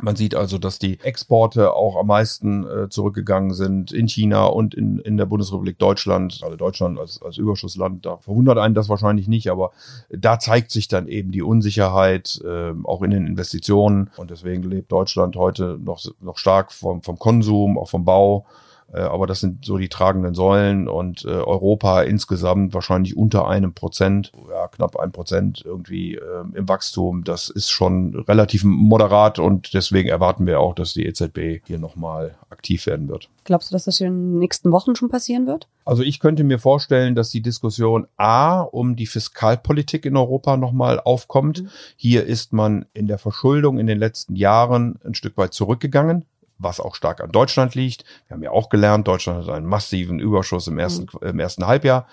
Man 0.00 0.14
sieht 0.14 0.36
also, 0.36 0.58
dass 0.58 0.78
die 0.78 1.00
Exporte 1.00 1.72
auch 1.72 1.96
am 1.96 2.06
meisten 2.06 2.64
äh, 2.66 2.88
zurückgegangen 2.88 3.52
sind 3.52 3.90
in 3.90 4.06
China 4.06 4.46
und 4.46 4.74
in, 4.74 5.00
in 5.00 5.16
der 5.16 5.26
Bundesrepublik 5.26 5.78
Deutschland. 5.78 6.40
Also 6.42 6.56
Deutschland 6.56 7.00
als, 7.00 7.20
als 7.20 7.36
Überschussland, 7.36 8.06
da 8.06 8.18
verwundert 8.18 8.58
einen 8.58 8.74
das 8.74 8.88
wahrscheinlich 8.88 9.26
nicht, 9.26 9.50
aber 9.50 9.72
da 10.08 10.38
zeigt 10.38 10.70
sich 10.70 10.86
dann 10.86 11.08
eben 11.08 11.32
die 11.32 11.42
Unsicherheit 11.42 12.40
äh, 12.44 12.72
auch 12.84 13.02
in 13.02 13.10
den 13.10 13.26
Investitionen. 13.26 14.10
Und 14.16 14.30
deswegen 14.30 14.62
lebt 14.62 14.92
Deutschland 14.92 15.34
heute 15.34 15.78
noch, 15.82 16.00
noch 16.20 16.38
stark 16.38 16.70
vom, 16.70 17.02
vom 17.02 17.18
Konsum, 17.18 17.76
auch 17.76 17.90
vom 17.90 18.04
Bau. 18.04 18.46
Äh, 18.92 19.00
aber 19.00 19.26
das 19.26 19.40
sind 19.40 19.64
so 19.64 19.76
die 19.76 19.88
tragenden 19.88 20.34
Säulen 20.34 20.88
und 20.88 21.24
äh, 21.24 21.28
Europa 21.28 22.02
insgesamt 22.02 22.72
wahrscheinlich 22.74 23.16
unter 23.16 23.48
einem 23.48 23.74
Prozent, 23.74 24.32
ja, 24.50 24.68
knapp 24.68 24.96
ein 24.96 25.12
Prozent 25.12 25.62
irgendwie 25.64 26.14
äh, 26.14 26.44
im 26.54 26.68
Wachstum. 26.68 27.24
Das 27.24 27.50
ist 27.50 27.70
schon 27.70 28.14
relativ 28.26 28.64
moderat 28.64 29.38
und 29.38 29.74
deswegen 29.74 30.08
erwarten 30.08 30.46
wir 30.46 30.60
auch, 30.60 30.74
dass 30.74 30.94
die 30.94 31.06
EZB 31.06 31.66
hier 31.66 31.78
nochmal 31.78 32.36
aktiv 32.50 32.86
werden 32.86 33.08
wird. 33.08 33.28
Glaubst 33.44 33.70
du, 33.70 33.74
dass 33.74 33.84
das 33.84 34.00
in 34.00 34.06
den 34.06 34.38
nächsten 34.38 34.72
Wochen 34.72 34.96
schon 34.96 35.08
passieren 35.08 35.46
wird? 35.46 35.68
Also 35.84 36.02
ich 36.02 36.20
könnte 36.20 36.44
mir 36.44 36.58
vorstellen, 36.58 37.14
dass 37.14 37.30
die 37.30 37.40
Diskussion 37.40 38.06
A 38.16 38.60
um 38.60 38.96
die 38.96 39.06
Fiskalpolitik 39.06 40.06
in 40.06 40.16
Europa 40.16 40.56
nochmal 40.56 41.00
aufkommt. 41.00 41.62
Mhm. 41.62 41.68
Hier 41.96 42.24
ist 42.24 42.52
man 42.52 42.86
in 42.94 43.06
der 43.06 43.18
Verschuldung 43.18 43.78
in 43.78 43.86
den 43.86 43.98
letzten 43.98 44.34
Jahren 44.34 44.98
ein 45.04 45.14
Stück 45.14 45.36
weit 45.36 45.54
zurückgegangen 45.54 46.24
was 46.58 46.80
auch 46.80 46.94
stark 46.94 47.20
an 47.20 47.30
Deutschland 47.30 47.74
liegt. 47.74 48.04
Wir 48.26 48.34
haben 48.34 48.42
ja 48.42 48.50
auch 48.50 48.68
gelernt, 48.68 49.06
Deutschland 49.06 49.46
hat 49.46 49.54
einen 49.54 49.66
massiven 49.66 50.18
Überschuss 50.18 50.66
im 50.66 50.78
ersten, 50.78 51.06
mhm. 51.20 51.28
im 51.28 51.40
ersten 51.40 51.66
Halbjahr 51.66 52.06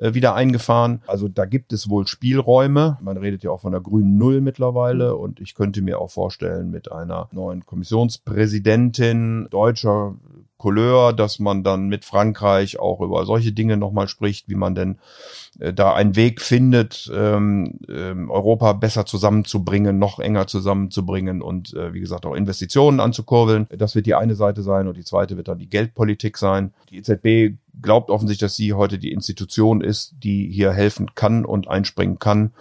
äh, 0.00 0.14
wieder 0.14 0.34
eingefahren. 0.34 1.02
Also 1.06 1.28
da 1.28 1.44
gibt 1.44 1.72
es 1.72 1.88
wohl 1.90 2.06
Spielräume. 2.06 2.98
Man 3.00 3.16
redet 3.16 3.42
ja 3.42 3.50
auch 3.50 3.60
von 3.60 3.72
der 3.72 3.80
grünen 3.80 4.16
Null 4.16 4.40
mittlerweile 4.40 5.14
mhm. 5.14 5.20
und 5.20 5.40
ich 5.40 5.54
könnte 5.54 5.82
mir 5.82 6.00
auch 6.00 6.10
vorstellen, 6.10 6.70
mit 6.70 6.92
einer 6.92 7.28
neuen 7.32 7.66
Kommissionspräsidentin 7.66 9.48
deutscher 9.50 10.14
Couleur, 10.58 11.12
dass 11.12 11.38
man 11.38 11.62
dann 11.62 11.88
mit 11.88 12.04
Frankreich 12.04 12.80
auch 12.80 13.00
über 13.00 13.24
solche 13.24 13.52
Dinge 13.52 13.76
nochmal 13.76 14.08
spricht, 14.08 14.48
wie 14.48 14.56
man 14.56 14.74
denn 14.74 14.98
äh, 15.60 15.72
da 15.72 15.94
einen 15.94 16.16
Weg 16.16 16.40
findet, 16.40 17.10
ähm, 17.14 17.78
ähm, 17.88 18.28
Europa 18.28 18.72
besser 18.72 19.06
zusammenzubringen, 19.06 19.98
noch 19.98 20.18
enger 20.18 20.48
zusammenzubringen 20.48 21.42
und 21.42 21.74
äh, 21.74 21.94
wie 21.94 22.00
gesagt 22.00 22.26
auch 22.26 22.34
Investitionen 22.34 22.98
anzukurbeln. 22.98 23.68
Das 23.70 23.94
wird 23.94 24.06
die 24.06 24.16
eine 24.16 24.34
Seite 24.34 24.62
sein 24.62 24.88
und 24.88 24.96
die 24.96 25.04
zweite 25.04 25.36
wird 25.36 25.46
dann 25.46 25.58
die 25.58 25.70
Geldpolitik 25.70 26.36
sein. 26.36 26.72
Die 26.90 26.98
EZB 26.98 27.56
glaubt 27.82 28.10
offensichtlich, 28.10 28.46
dass 28.46 28.56
sie 28.56 28.74
heute 28.74 28.98
die 28.98 29.12
Institution 29.12 29.80
ist, 29.80 30.14
die 30.22 30.50
hier 30.50 30.72
helfen 30.72 31.14
kann 31.14 31.44
und 31.44 31.68
einspringen 31.68 32.18
kann. 32.18 32.52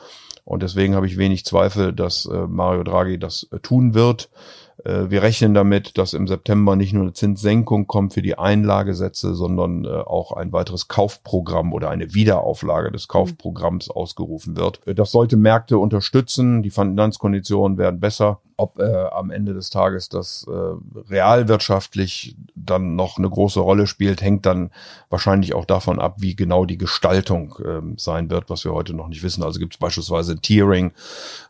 Und 0.47 0.63
deswegen 0.63 0.95
habe 0.95 1.07
ich 1.07 1.17
wenig 1.17 1.43
Zweifel, 1.43 1.91
dass 1.91 2.25
äh, 2.25 2.47
Mario 2.47 2.83
Draghi 2.83 3.19
das 3.19 3.47
äh, 3.51 3.59
tun 3.59 3.93
wird. 3.93 4.29
Äh, 4.85 5.09
wir 5.09 5.21
rechnen 5.21 5.53
damit, 5.53 5.97
dass 5.97 6.13
im 6.13 6.25
September 6.25 6.77
nicht 6.77 6.93
nur 6.93 7.03
eine 7.03 7.11
Zinssenkung 7.11 7.85
kommt 7.85 8.13
für 8.13 8.21
die 8.21 8.37
Einlagesätze, 8.37 9.35
sondern 9.35 9.85
auch 9.85 10.31
ein 10.31 10.53
weiteres 10.53 10.87
Kaufprogramm 10.87 11.73
oder 11.73 11.89
eine 11.89 12.13
Wiederauflage 12.13 12.93
des 12.93 13.09
Kaufprogramms 13.09 13.89
ausgerufen 13.89 14.55
wird. 14.55 14.79
Das 14.85 15.11
sollte 15.11 15.35
Märkte 15.35 15.79
unterstützen. 15.79 16.63
Die 16.63 16.69
Finanzkonditionen 16.69 17.77
werden 17.77 17.99
besser 17.99 18.39
ob 18.57 18.79
äh, 18.79 19.05
am 19.11 19.29
Ende 19.29 19.53
des 19.53 19.69
Tages 19.69 20.09
das 20.09 20.45
äh, 20.49 21.11
realwirtschaftlich 21.11 22.35
dann 22.69 22.95
noch 22.95 23.17
eine 23.17 23.29
große 23.29 23.59
Rolle 23.59 23.87
spielt, 23.87 24.21
hängt 24.21 24.45
dann 24.45 24.71
wahrscheinlich 25.09 25.53
auch 25.53 25.65
davon 25.65 25.99
ab, 25.99 26.15
wie 26.19 26.35
genau 26.35 26.65
die 26.65 26.77
Gestaltung 26.77 27.55
äh, 27.63 27.81
sein 27.97 28.29
wird, 28.29 28.49
was 28.49 28.63
wir 28.63 28.73
heute 28.73 28.93
noch 28.93 29.07
nicht 29.07 29.23
wissen. 29.23 29.43
Also 29.43 29.59
gibt 29.59 29.75
es 29.75 29.79
beispielsweise 29.79 30.39
Tiering, 30.39 30.91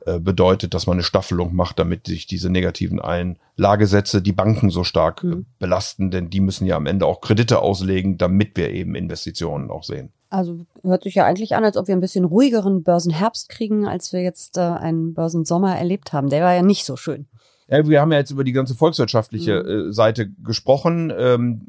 äh, 0.05 0.19
bedeutet, 0.19 0.73
dass 0.73 0.87
man 0.87 0.95
eine 0.95 1.03
Staffelung 1.03 1.55
macht, 1.55 1.79
damit 1.79 2.07
sich 2.07 2.27
diese 2.27 2.49
negativen 2.49 3.01
Einlagesätze 3.01 4.21
die 4.21 4.33
Banken 4.33 4.69
so 4.69 4.83
stark 4.83 5.23
mhm. 5.23 5.45
belasten, 5.59 6.11
denn 6.11 6.29
die 6.29 6.41
müssen 6.41 6.65
ja 6.65 6.75
am 6.75 6.85
Ende 6.85 7.05
auch 7.05 7.21
Kredite 7.21 7.59
auslegen, 7.59 8.17
damit 8.17 8.57
wir 8.57 8.71
eben 8.71 8.95
Investitionen 8.95 9.69
auch 9.71 9.83
sehen. 9.83 10.11
Also 10.29 10.65
hört 10.83 11.03
sich 11.03 11.15
ja 11.15 11.25
eigentlich 11.25 11.55
an, 11.55 11.63
als 11.63 11.77
ob 11.77 11.87
wir 11.87 11.95
ein 11.95 12.01
bisschen 12.01 12.25
ruhigeren 12.25 12.83
Börsenherbst 12.83 13.47
kriegen, 13.47 13.87
als 13.87 14.11
wir 14.11 14.21
jetzt 14.21 14.57
äh, 14.57 14.61
einen 14.61 15.13
Börsensommer 15.13 15.77
erlebt 15.77 16.11
haben. 16.11 16.29
Der 16.29 16.43
war 16.43 16.53
ja 16.53 16.63
nicht 16.63 16.85
so 16.85 16.97
schön. 16.97 17.27
Ja, 17.67 17.87
wir 17.87 18.01
haben 18.01 18.11
ja 18.11 18.17
jetzt 18.17 18.31
über 18.31 18.43
die 18.43 18.53
ganze 18.53 18.75
volkswirtschaftliche 18.75 19.63
mhm. 19.63 19.89
äh, 19.89 19.93
Seite 19.93 20.29
gesprochen. 20.29 21.11
Ähm, 21.15 21.61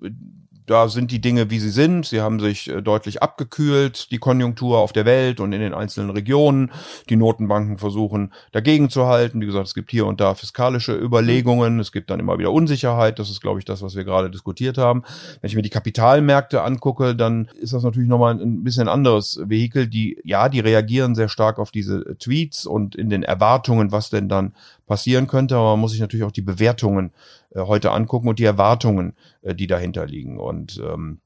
da 0.69 0.89
sind 0.89 1.11
die 1.11 1.21
Dinge, 1.21 1.51
wie 1.51 1.59
sie 1.59 1.71
sind. 1.71 2.07
Sie 2.07 2.21
haben 2.21 2.41
sich 2.41 2.69
äh, 2.69 2.83
deutlich 2.83 3.23
abgekühlt, 3.23 4.11
die 4.11 4.19
Konjunktur 4.19 4.79
auf 4.79 4.93
der 4.93 5.07
Welt 5.07 5.41
und 5.41 5.53
in 5.53 5.61
den 5.61 5.75
einzelnen 5.75 6.11
Regionen. 6.11 6.71
Die 7.09 7.17
Notenbanken 7.17 7.79
versuchen 7.79 8.33
dagegen 8.53 8.91
zu 8.91 9.07
halten. 9.07 9.41
Wie 9.41 9.47
gesagt, 9.47 9.67
es 9.67 9.75
gibt 9.75 9.91
hier 9.91 10.07
und 10.07 10.21
da 10.21 10.35
fiskalische 10.35 10.95
Überlegungen. 10.95 11.81
Es 11.81 11.91
gibt 11.91 12.11
dann 12.11 12.21
immer 12.21 12.39
wieder 12.39 12.53
Unsicherheit. 12.53 13.19
Das 13.19 13.31
ist, 13.31 13.41
glaube 13.41 13.59
ich, 13.59 13.65
das, 13.65 13.83
was 13.83 13.97
wir 13.97 14.05
gerade 14.05 14.31
diskutiert 14.31 14.77
haben. 14.77 15.05
Wenn 15.41 15.49
ich 15.49 15.57
mir 15.57 15.63
die 15.63 15.71
Kapitalmärkte 15.71 16.63
angucke, 16.63 17.17
dann 17.17 17.49
ist 17.61 17.73
das 17.73 17.83
natürlich 17.83 18.09
nochmal 18.09 18.35
ein 18.35 18.63
bisschen 18.63 18.89
anderes 18.89 19.41
Vehikel. 19.45 19.87
Die, 19.87 20.19
ja, 20.23 20.49
die 20.49 20.61
reagieren 20.61 21.15
sehr 21.15 21.29
stark 21.29 21.59
auf 21.59 21.71
diese 21.71 22.17
Tweets 22.19 22.67
und 22.67 22.95
in 22.95 23.09
den 23.09 23.23
Erwartungen, 23.23 23.91
was 23.91 24.11
denn 24.11 24.29
dann 24.29 24.53
passieren 24.87 25.27
könnte. 25.27 25.57
Aber 25.57 25.71
man 25.71 25.81
muss 25.81 25.93
sich 25.93 26.01
natürlich 26.01 26.27
auch 26.27 26.33
die 26.33 26.43
Bewertungen 26.43 27.13
äh, 27.51 27.61
heute 27.61 27.93
angucken 27.93 28.29
und 28.29 28.39
die 28.39 28.45
Erwartungen, 28.45 29.15
äh, 29.43 29.55
die 29.55 29.67
dahinter 29.67 30.07
liegen. 30.07 30.39
Und 30.39 30.81
ähm, 30.85 31.21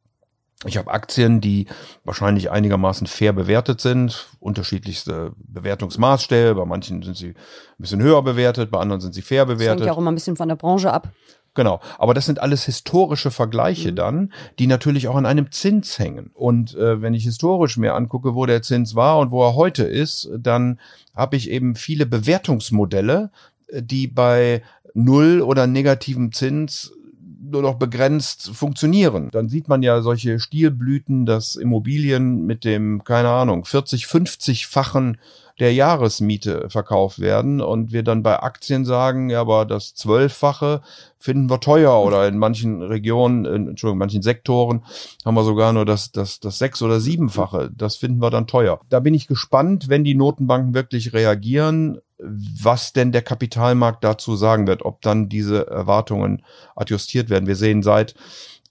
ich 0.65 0.77
habe 0.77 0.93
Aktien, 0.93 1.41
die 1.41 1.67
wahrscheinlich 2.05 2.51
einigermaßen 2.51 3.07
fair 3.07 3.33
bewertet 3.33 3.81
sind, 3.81 4.29
unterschiedlichste 4.39 5.33
Bewertungsmaßstäbe. 5.37 6.55
Bei 6.55 6.65
manchen 6.65 7.03
sind 7.03 7.17
sie 7.17 7.31
ein 7.31 7.35
bisschen 7.79 8.03
höher 8.03 8.23
bewertet, 8.23 8.71
bei 8.71 8.79
anderen 8.79 9.01
sind 9.01 9.15
sie 9.15 9.23
fair 9.23 9.47
bewertet. 9.47 9.67
Das 9.67 9.81
hängt 9.81 9.87
ja 9.87 9.93
auch 9.93 9.99
immer 9.99 10.13
ein 10.13 10.15
bisschen 10.15 10.37
von 10.37 10.49
der 10.49 10.57
Branche 10.57 10.93
ab. 10.93 11.09
Genau, 11.55 11.81
aber 11.99 12.15
das 12.15 12.25
sind 12.25 12.41
alles 12.41 12.65
historische 12.65 13.31
Vergleiche 13.31 13.91
mhm. 13.91 13.97
dann, 13.97 14.33
die 14.59 14.67
natürlich 14.67 15.09
auch 15.09 15.17
an 15.17 15.27
einem 15.27 15.53
Zins 15.53 15.99
hängen. 15.99 16.31
Und 16.33 16.75
äh, 16.75 17.03
wenn 17.03 17.13
ich 17.13 17.25
historisch 17.25 17.77
mir 17.77 17.95
angucke, 17.95 18.35
wo 18.35 18.47
der 18.47 18.63
Zins 18.63 18.95
war 18.95 19.19
und 19.19 19.31
wo 19.33 19.45
er 19.45 19.55
heute 19.55 19.83
ist, 19.83 20.31
dann 20.39 20.81
habe 21.15 21.37
ich 21.37 21.51
eben 21.51 21.75
viele 21.75 22.07
Bewertungsmodelle, 22.07 23.31
die 23.75 24.07
bei 24.07 24.63
Null 24.95 25.41
oder 25.41 25.67
negativem 25.67 26.33
Zins 26.33 26.93
nur 27.53 27.63
noch 27.63 27.75
begrenzt 27.75 28.51
funktionieren. 28.51 29.29
Dann 29.31 29.49
sieht 29.49 29.69
man 29.69 29.83
ja 29.83 30.01
solche 30.01 30.41
Stilblüten, 30.41 31.27
dass 31.27 31.57
Immobilien 31.57 32.47
mit 32.47 32.65
dem, 32.65 33.05
keine 33.05 33.29
Ahnung, 33.29 33.65
40, 33.65 34.05
50-fachen 34.07 35.19
der 35.59 35.75
Jahresmiete 35.75 36.71
verkauft 36.71 37.19
werden 37.19 37.61
und 37.61 37.93
wir 37.93 38.03
dann 38.03 38.23
bei 38.23 38.41
Aktien 38.43 38.85
sagen, 38.85 39.29
ja, 39.29 39.43
aber 39.43 39.67
das 39.67 39.95
Zwölffache 39.95 40.81
finden 41.19 41.51
wir 41.51 41.61
teuer 41.61 42.03
oder 42.03 42.27
in 42.27 42.39
manchen 42.39 42.83
Regionen, 42.83 43.45
in, 43.45 43.69
Entschuldigung, 43.69 43.99
manchen 43.99 44.23
Sektoren 44.23 44.85
haben 45.25 45.35
wir 45.35 45.45
sogar 45.45 45.73
nur 45.73 45.85
das, 45.85 46.11
das, 46.11 46.41
das 46.41 46.59
Sechs- 46.59 46.83
oder 46.83 47.01
Siebenfache. 47.01 47.71
Das 47.77 47.97
finden 47.97 48.23
wir 48.23 48.31
dann 48.31 48.47
teuer. 48.47 48.81
Da 48.89 49.01
bin 49.01 49.15
ich 49.15 49.27
gespannt, 49.27 49.89
wenn 49.89 50.05
die 50.05 50.15
Notenbanken 50.15 50.75
wirklich 50.75 51.13
reagieren, 51.13 51.99
was 52.23 52.93
denn 52.93 53.13
der 53.13 53.23
Kapitalmarkt 53.23 54.05
dazu 54.05 54.37
sagen 54.37 54.67
wird, 54.67 54.85
ob 54.85 55.01
dann 55.03 55.29
diese 55.29 55.67
Erwartungen 55.67 56.43
adjustiert 56.77 57.31
werden. 57.31 57.47
Wir 57.47 57.57
sehen 57.57 57.83
seit 57.83 58.15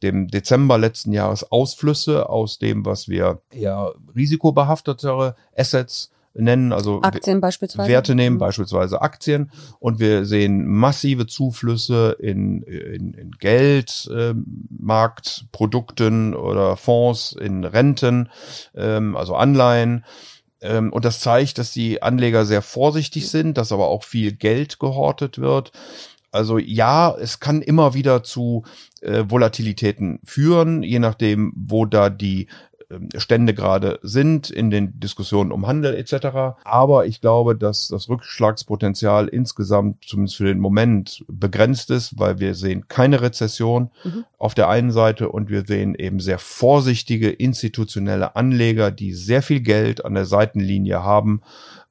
dem 0.04 0.28
Dezember 0.28 0.78
letzten 0.78 1.14
Jahres 1.14 1.52
Ausflüsse 1.52 2.30
aus 2.30 2.60
dem, 2.60 2.86
was 2.86 3.08
wir 3.08 3.42
eher 3.52 3.94
risikobehaftetere 4.16 5.36
Assets 5.56 6.12
nennen, 6.34 6.72
also 6.72 7.02
Aktien 7.02 7.42
beispielsweise. 7.42 7.90
Werte 7.90 8.16
nehmen, 8.16 8.38
mhm. 8.38 8.40
beispielsweise 8.40 9.02
Aktien. 9.02 9.52
Und 9.80 10.00
wir 10.00 10.24
sehen 10.26 10.66
massive 10.66 11.28
Zuflüsse 11.28 12.16
in, 12.20 12.62
in, 12.64 13.14
in 13.14 13.32
Geldmarktprodukten 13.32 16.28
ähm, 16.28 16.34
äh, 16.34 16.38
oder 16.38 16.78
Fonds, 16.78 17.34
in 17.34 17.66
Renten, 17.66 18.30
ähm, 18.76 19.18
also 19.18 19.36
Anleihen. 19.36 20.06
Ähm, 20.62 20.94
und 20.94 21.06
das 21.06 21.20
zeigt, 21.20 21.58
dass 21.58 21.72
die 21.72 22.02
Anleger 22.02 22.46
sehr 22.46 22.62
vorsichtig 22.62 23.30
sind, 23.30 23.58
dass 23.58 23.72
aber 23.72 23.88
auch 23.88 24.04
viel 24.04 24.32
Geld 24.34 24.80
gehortet 24.80 25.40
wird. 25.40 25.72
Also 26.32 26.58
ja, 26.58 27.14
es 27.20 27.40
kann 27.40 27.62
immer 27.62 27.94
wieder 27.94 28.24
zu 28.24 28.64
äh, 29.02 29.26
Volatilitäten 29.28 30.20
führen, 30.24 30.82
je 30.82 31.00
nachdem, 31.00 31.52
wo 31.56 31.86
da 31.86 32.10
die 32.10 32.48
Stände 33.18 33.54
gerade 33.54 34.00
sind 34.02 34.50
in 34.50 34.70
den 34.70 35.00
Diskussionen 35.00 35.52
um 35.52 35.68
Handel 35.68 35.96
etc. 35.96 36.58
Aber 36.64 37.06
ich 37.06 37.22
glaube, 37.22 37.56
dass 37.56 37.88
das 37.88 38.10
Rückschlagspotenzial 38.10 39.28
insgesamt 39.28 40.04
zumindest 40.06 40.38
für 40.38 40.46
den 40.46 40.60
Moment 40.60 41.24
begrenzt 41.28 41.90
ist, 41.92 42.18
weil 42.20 42.40
wir 42.40 42.56
sehen 42.56 42.88
keine 42.88 43.22
Rezession 43.22 43.92
mhm. 44.04 44.26
auf 44.38 44.54
der 44.54 44.70
einen 44.70 44.92
Seite 44.92 45.30
und 45.30 45.50
wir 45.50 45.66
sehen 45.66 45.96
eben 45.96 46.20
sehr 46.20 46.40
vorsichtige 46.40 47.30
institutionelle 47.30 48.36
Anleger, 48.36 48.92
die 48.92 49.14
sehr 49.14 49.42
viel 49.42 49.62
Geld 49.62 50.04
an 50.06 50.14
der 50.14 50.26
Seitenlinie 50.26 51.04
haben 51.04 51.42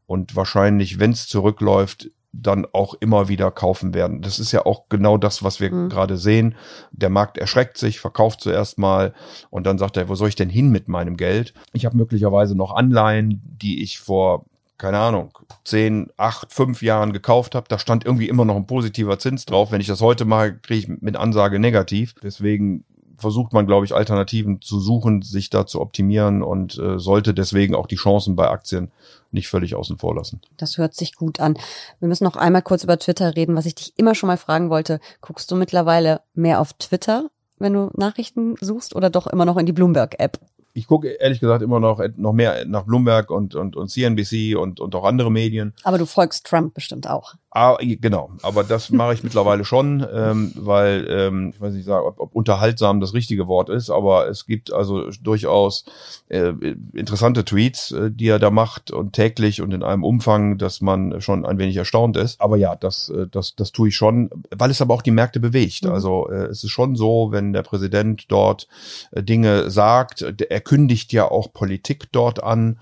und 0.07 0.35
wahrscheinlich, 0.35 0.99
wenn 0.99 1.13
es 1.13 1.29
zurückläuft, 1.29 2.11
dann 2.33 2.67
auch 2.73 2.95
immer 2.95 3.29
wieder 3.29 3.51
kaufen 3.51 3.93
werden. 3.95 4.23
Das 4.23 4.39
ist 4.39 4.53
ja 4.53 4.65
auch 4.65 4.89
genau 4.89 5.17
das, 5.17 5.43
was 5.43 5.61
wir 5.61 5.73
mhm. 5.73 5.89
gerade 5.89 6.17
sehen. 6.17 6.55
Der 6.93 7.11
Markt 7.11 7.39
erschreckt 7.39 7.77
sich, 7.77 8.01
verkauft 8.01 8.41
zuerst 8.41 8.79
mal 8.79 9.15
und 9.51 9.67
dann 9.67 9.79
sagt 9.79 9.97
er, 9.97 10.09
wo 10.09 10.15
soll 10.15 10.29
ich 10.29 10.37
denn 10.37 10.51
hin 10.51 10.71
mit 10.71 10.89
meinem 10.89 11.17
Geld? 11.17 11.55
Ich 11.73 11.85
habe 11.85 11.97
möglicherweise 11.97 12.55
noch 12.57 12.75
Anleihen, 12.75 13.43
die 13.45 13.83
ich 13.83 13.99
vor 13.99 14.45
keine 14.79 14.99
Ahnung, 14.99 15.37
zehn, 15.63 16.09
acht, 16.17 16.55
fünf 16.55 16.81
Jahren 16.81 17.13
gekauft 17.13 17.55
habe, 17.55 17.67
da 17.69 17.79
stand 17.79 18.07
irgendwie 18.07 18.31
immer 18.31 18.47
noch 18.47 18.57
ein 18.57 18.67
positiver 18.67 19.19
Zins 19.19 19.45
drauf. 19.45 19.73
Wenn 19.73 19.83
ich 19.83 19.87
das 19.87 20.01
heute 20.01 20.25
mache, 20.25 20.55
kriege 20.55 20.81
ich 20.95 21.03
mit 21.03 21.17
Ansage 21.17 21.59
negativ. 21.59 22.15
Deswegen 22.23 22.87
versucht 23.21 23.53
man, 23.53 23.67
glaube 23.67 23.87
ich, 23.87 23.95
Alternativen 23.95 24.61
zu 24.61 24.81
suchen, 24.81 25.23
sich 25.23 25.51
da 25.51 25.67
zu 25.67 25.81
optimieren 25.81 26.43
und 26.43 26.79
äh, 26.79 26.99
sollte 26.99 27.35
deswegen 27.35 27.75
auch 27.75 27.87
die 27.87 27.97
Chancen 27.97 28.37
bei 28.37 28.49
Aktien 28.49 28.91
nicht 29.31 29.49
völlig 29.49 29.75
außen 29.75 29.99
vor 29.99 30.15
lassen. 30.15 30.41
Das 30.57 30.79
hört 30.79 30.95
sich 30.95 31.15
gut 31.15 31.41
an. 31.41 31.57
Wir 32.01 32.09
müssen 32.09 32.25
noch 32.25 32.37
einmal 32.37 32.63
kurz 32.63 32.85
über 32.85 32.99
Twitter 32.99 33.37
reden, 33.37 33.57
was 33.57 33.67
ich 33.67 33.75
dich 33.75 33.93
immer 33.97 34.15
schon 34.15 34.27
mal 34.27 34.37
fragen 34.37 34.71
wollte. 34.71 35.01
Guckst 35.21 35.51
du 35.51 35.57
mittlerweile 35.57 36.23
mehr 36.35 36.61
auf 36.61 36.73
Twitter, 36.73 37.31
wenn 37.59 37.73
du 37.73 37.91
Nachrichten 37.95 38.57
suchst 38.61 38.97
oder 38.97 39.11
doch 39.11 39.27
immer 39.27 39.45
noch 39.45 39.57
in 39.57 39.67
die 39.67 39.73
Bloomberg-App? 39.73 40.41
ich 40.73 40.87
gucke 40.87 41.09
ehrlich 41.09 41.41
gesagt 41.41 41.63
immer 41.63 41.81
noch, 41.81 42.01
noch 42.17 42.33
mehr 42.33 42.65
nach 42.65 42.85
Bloomberg 42.85 43.31
und, 43.31 43.55
und, 43.55 43.77
und 43.77 43.89
CNBC 43.89 44.57
und, 44.57 44.81
und 44.81 44.95
auch 44.95 45.05
andere 45.05 45.31
Medien. 45.31 45.75
Aber 45.83 45.99
du 45.99 46.07
folgst 46.07 46.47
Trump 46.47 46.75
bestimmt 46.75 47.09
auch. 47.09 47.35
Ah, 47.53 47.77
genau, 47.81 48.31
aber 48.43 48.63
das 48.63 48.91
mache 48.91 49.13
ich 49.13 49.25
mittlerweile 49.25 49.65
schon, 49.65 50.07
ähm, 50.15 50.53
weil 50.55 51.05
ähm, 51.11 51.51
ich 51.53 51.61
weiß 51.61 51.75
nicht 51.75 51.85
sagen, 51.85 52.07
ob, 52.07 52.21
ob 52.21 52.33
unterhaltsam 52.33 53.01
das 53.01 53.13
richtige 53.13 53.49
Wort 53.49 53.69
ist, 53.69 53.91
aber 53.91 54.29
es 54.29 54.47
gibt 54.47 54.73
also 54.73 55.11
durchaus 55.21 55.85
äh, 56.29 56.53
interessante 56.93 57.45
Tweets, 57.45 57.91
äh, 57.91 58.13
die 58.13 58.29
er 58.29 58.39
da 58.39 58.51
macht 58.51 58.93
und 58.93 59.15
täglich 59.15 59.63
und 59.63 59.75
in 59.75 59.83
einem 59.83 60.05
Umfang, 60.05 60.59
dass 60.59 60.81
man 60.81 61.21
schon 61.21 61.45
ein 61.45 61.59
wenig 61.59 61.77
erstaunt 61.77 62.17
ist. 62.17 62.41
Aber 62.41 62.57
ja, 62.57 62.77
das, 62.77 63.09
äh, 63.09 63.27
das, 63.29 63.57
das 63.57 63.73
tue 63.73 63.89
ich 63.89 63.97
schon, 63.97 64.31
weil 64.57 64.71
es 64.71 64.81
aber 64.81 64.95
auch 64.95 65.03
die 65.03 65.11
Märkte 65.11 65.41
bewegt. 65.41 65.85
Mhm. 65.85 65.91
Also 65.91 66.29
äh, 66.31 66.45
es 66.45 66.63
ist 66.63 66.71
schon 66.71 66.95
so, 66.95 67.33
wenn 67.33 67.53
der 67.53 67.63
Präsident 67.63 68.27
dort 68.29 68.69
äh, 69.11 69.25
Dinge 69.25 69.71
sagt, 69.71 70.23
er 70.23 70.61
kündigt 70.61 71.13
ja 71.13 71.29
auch 71.29 71.53
Politik 71.53 72.13
dort 72.13 72.45
an 72.45 72.79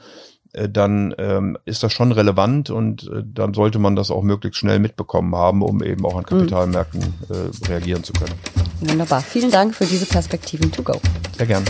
dann 0.53 1.15
ähm, 1.19 1.59
ist 1.65 1.83
das 1.83 1.93
schon 1.93 2.13
relevant 2.13 2.71
und 2.71 3.05
äh, 3.05 3.23
dann 3.25 3.55
sollte 3.55 3.79
man 3.79 3.97
das 3.97 4.11
auch 4.11 4.23
möglichst 4.23 4.59
schnell 4.59 4.79
mitbekommen 4.79 5.35
haben, 5.35 5.63
um 5.63 5.83
eben 5.83 6.05
auch 6.05 6.15
an 6.15 6.23
mhm. 6.23 6.27
Kapitalmärkten 6.27 7.03
äh, 7.03 7.69
reagieren 7.69 8.05
zu 8.05 8.13
können. 8.13 8.35
Wunderbar. 8.81 9.21
Vielen 9.21 9.51
Dank 9.51 9.75
für 9.75 9.87
diese 9.87 10.07
Perspektiven 10.07 10.73
to 10.73 10.83
go. 10.83 11.01
Sehr 11.37 11.47
gern. 11.47 11.65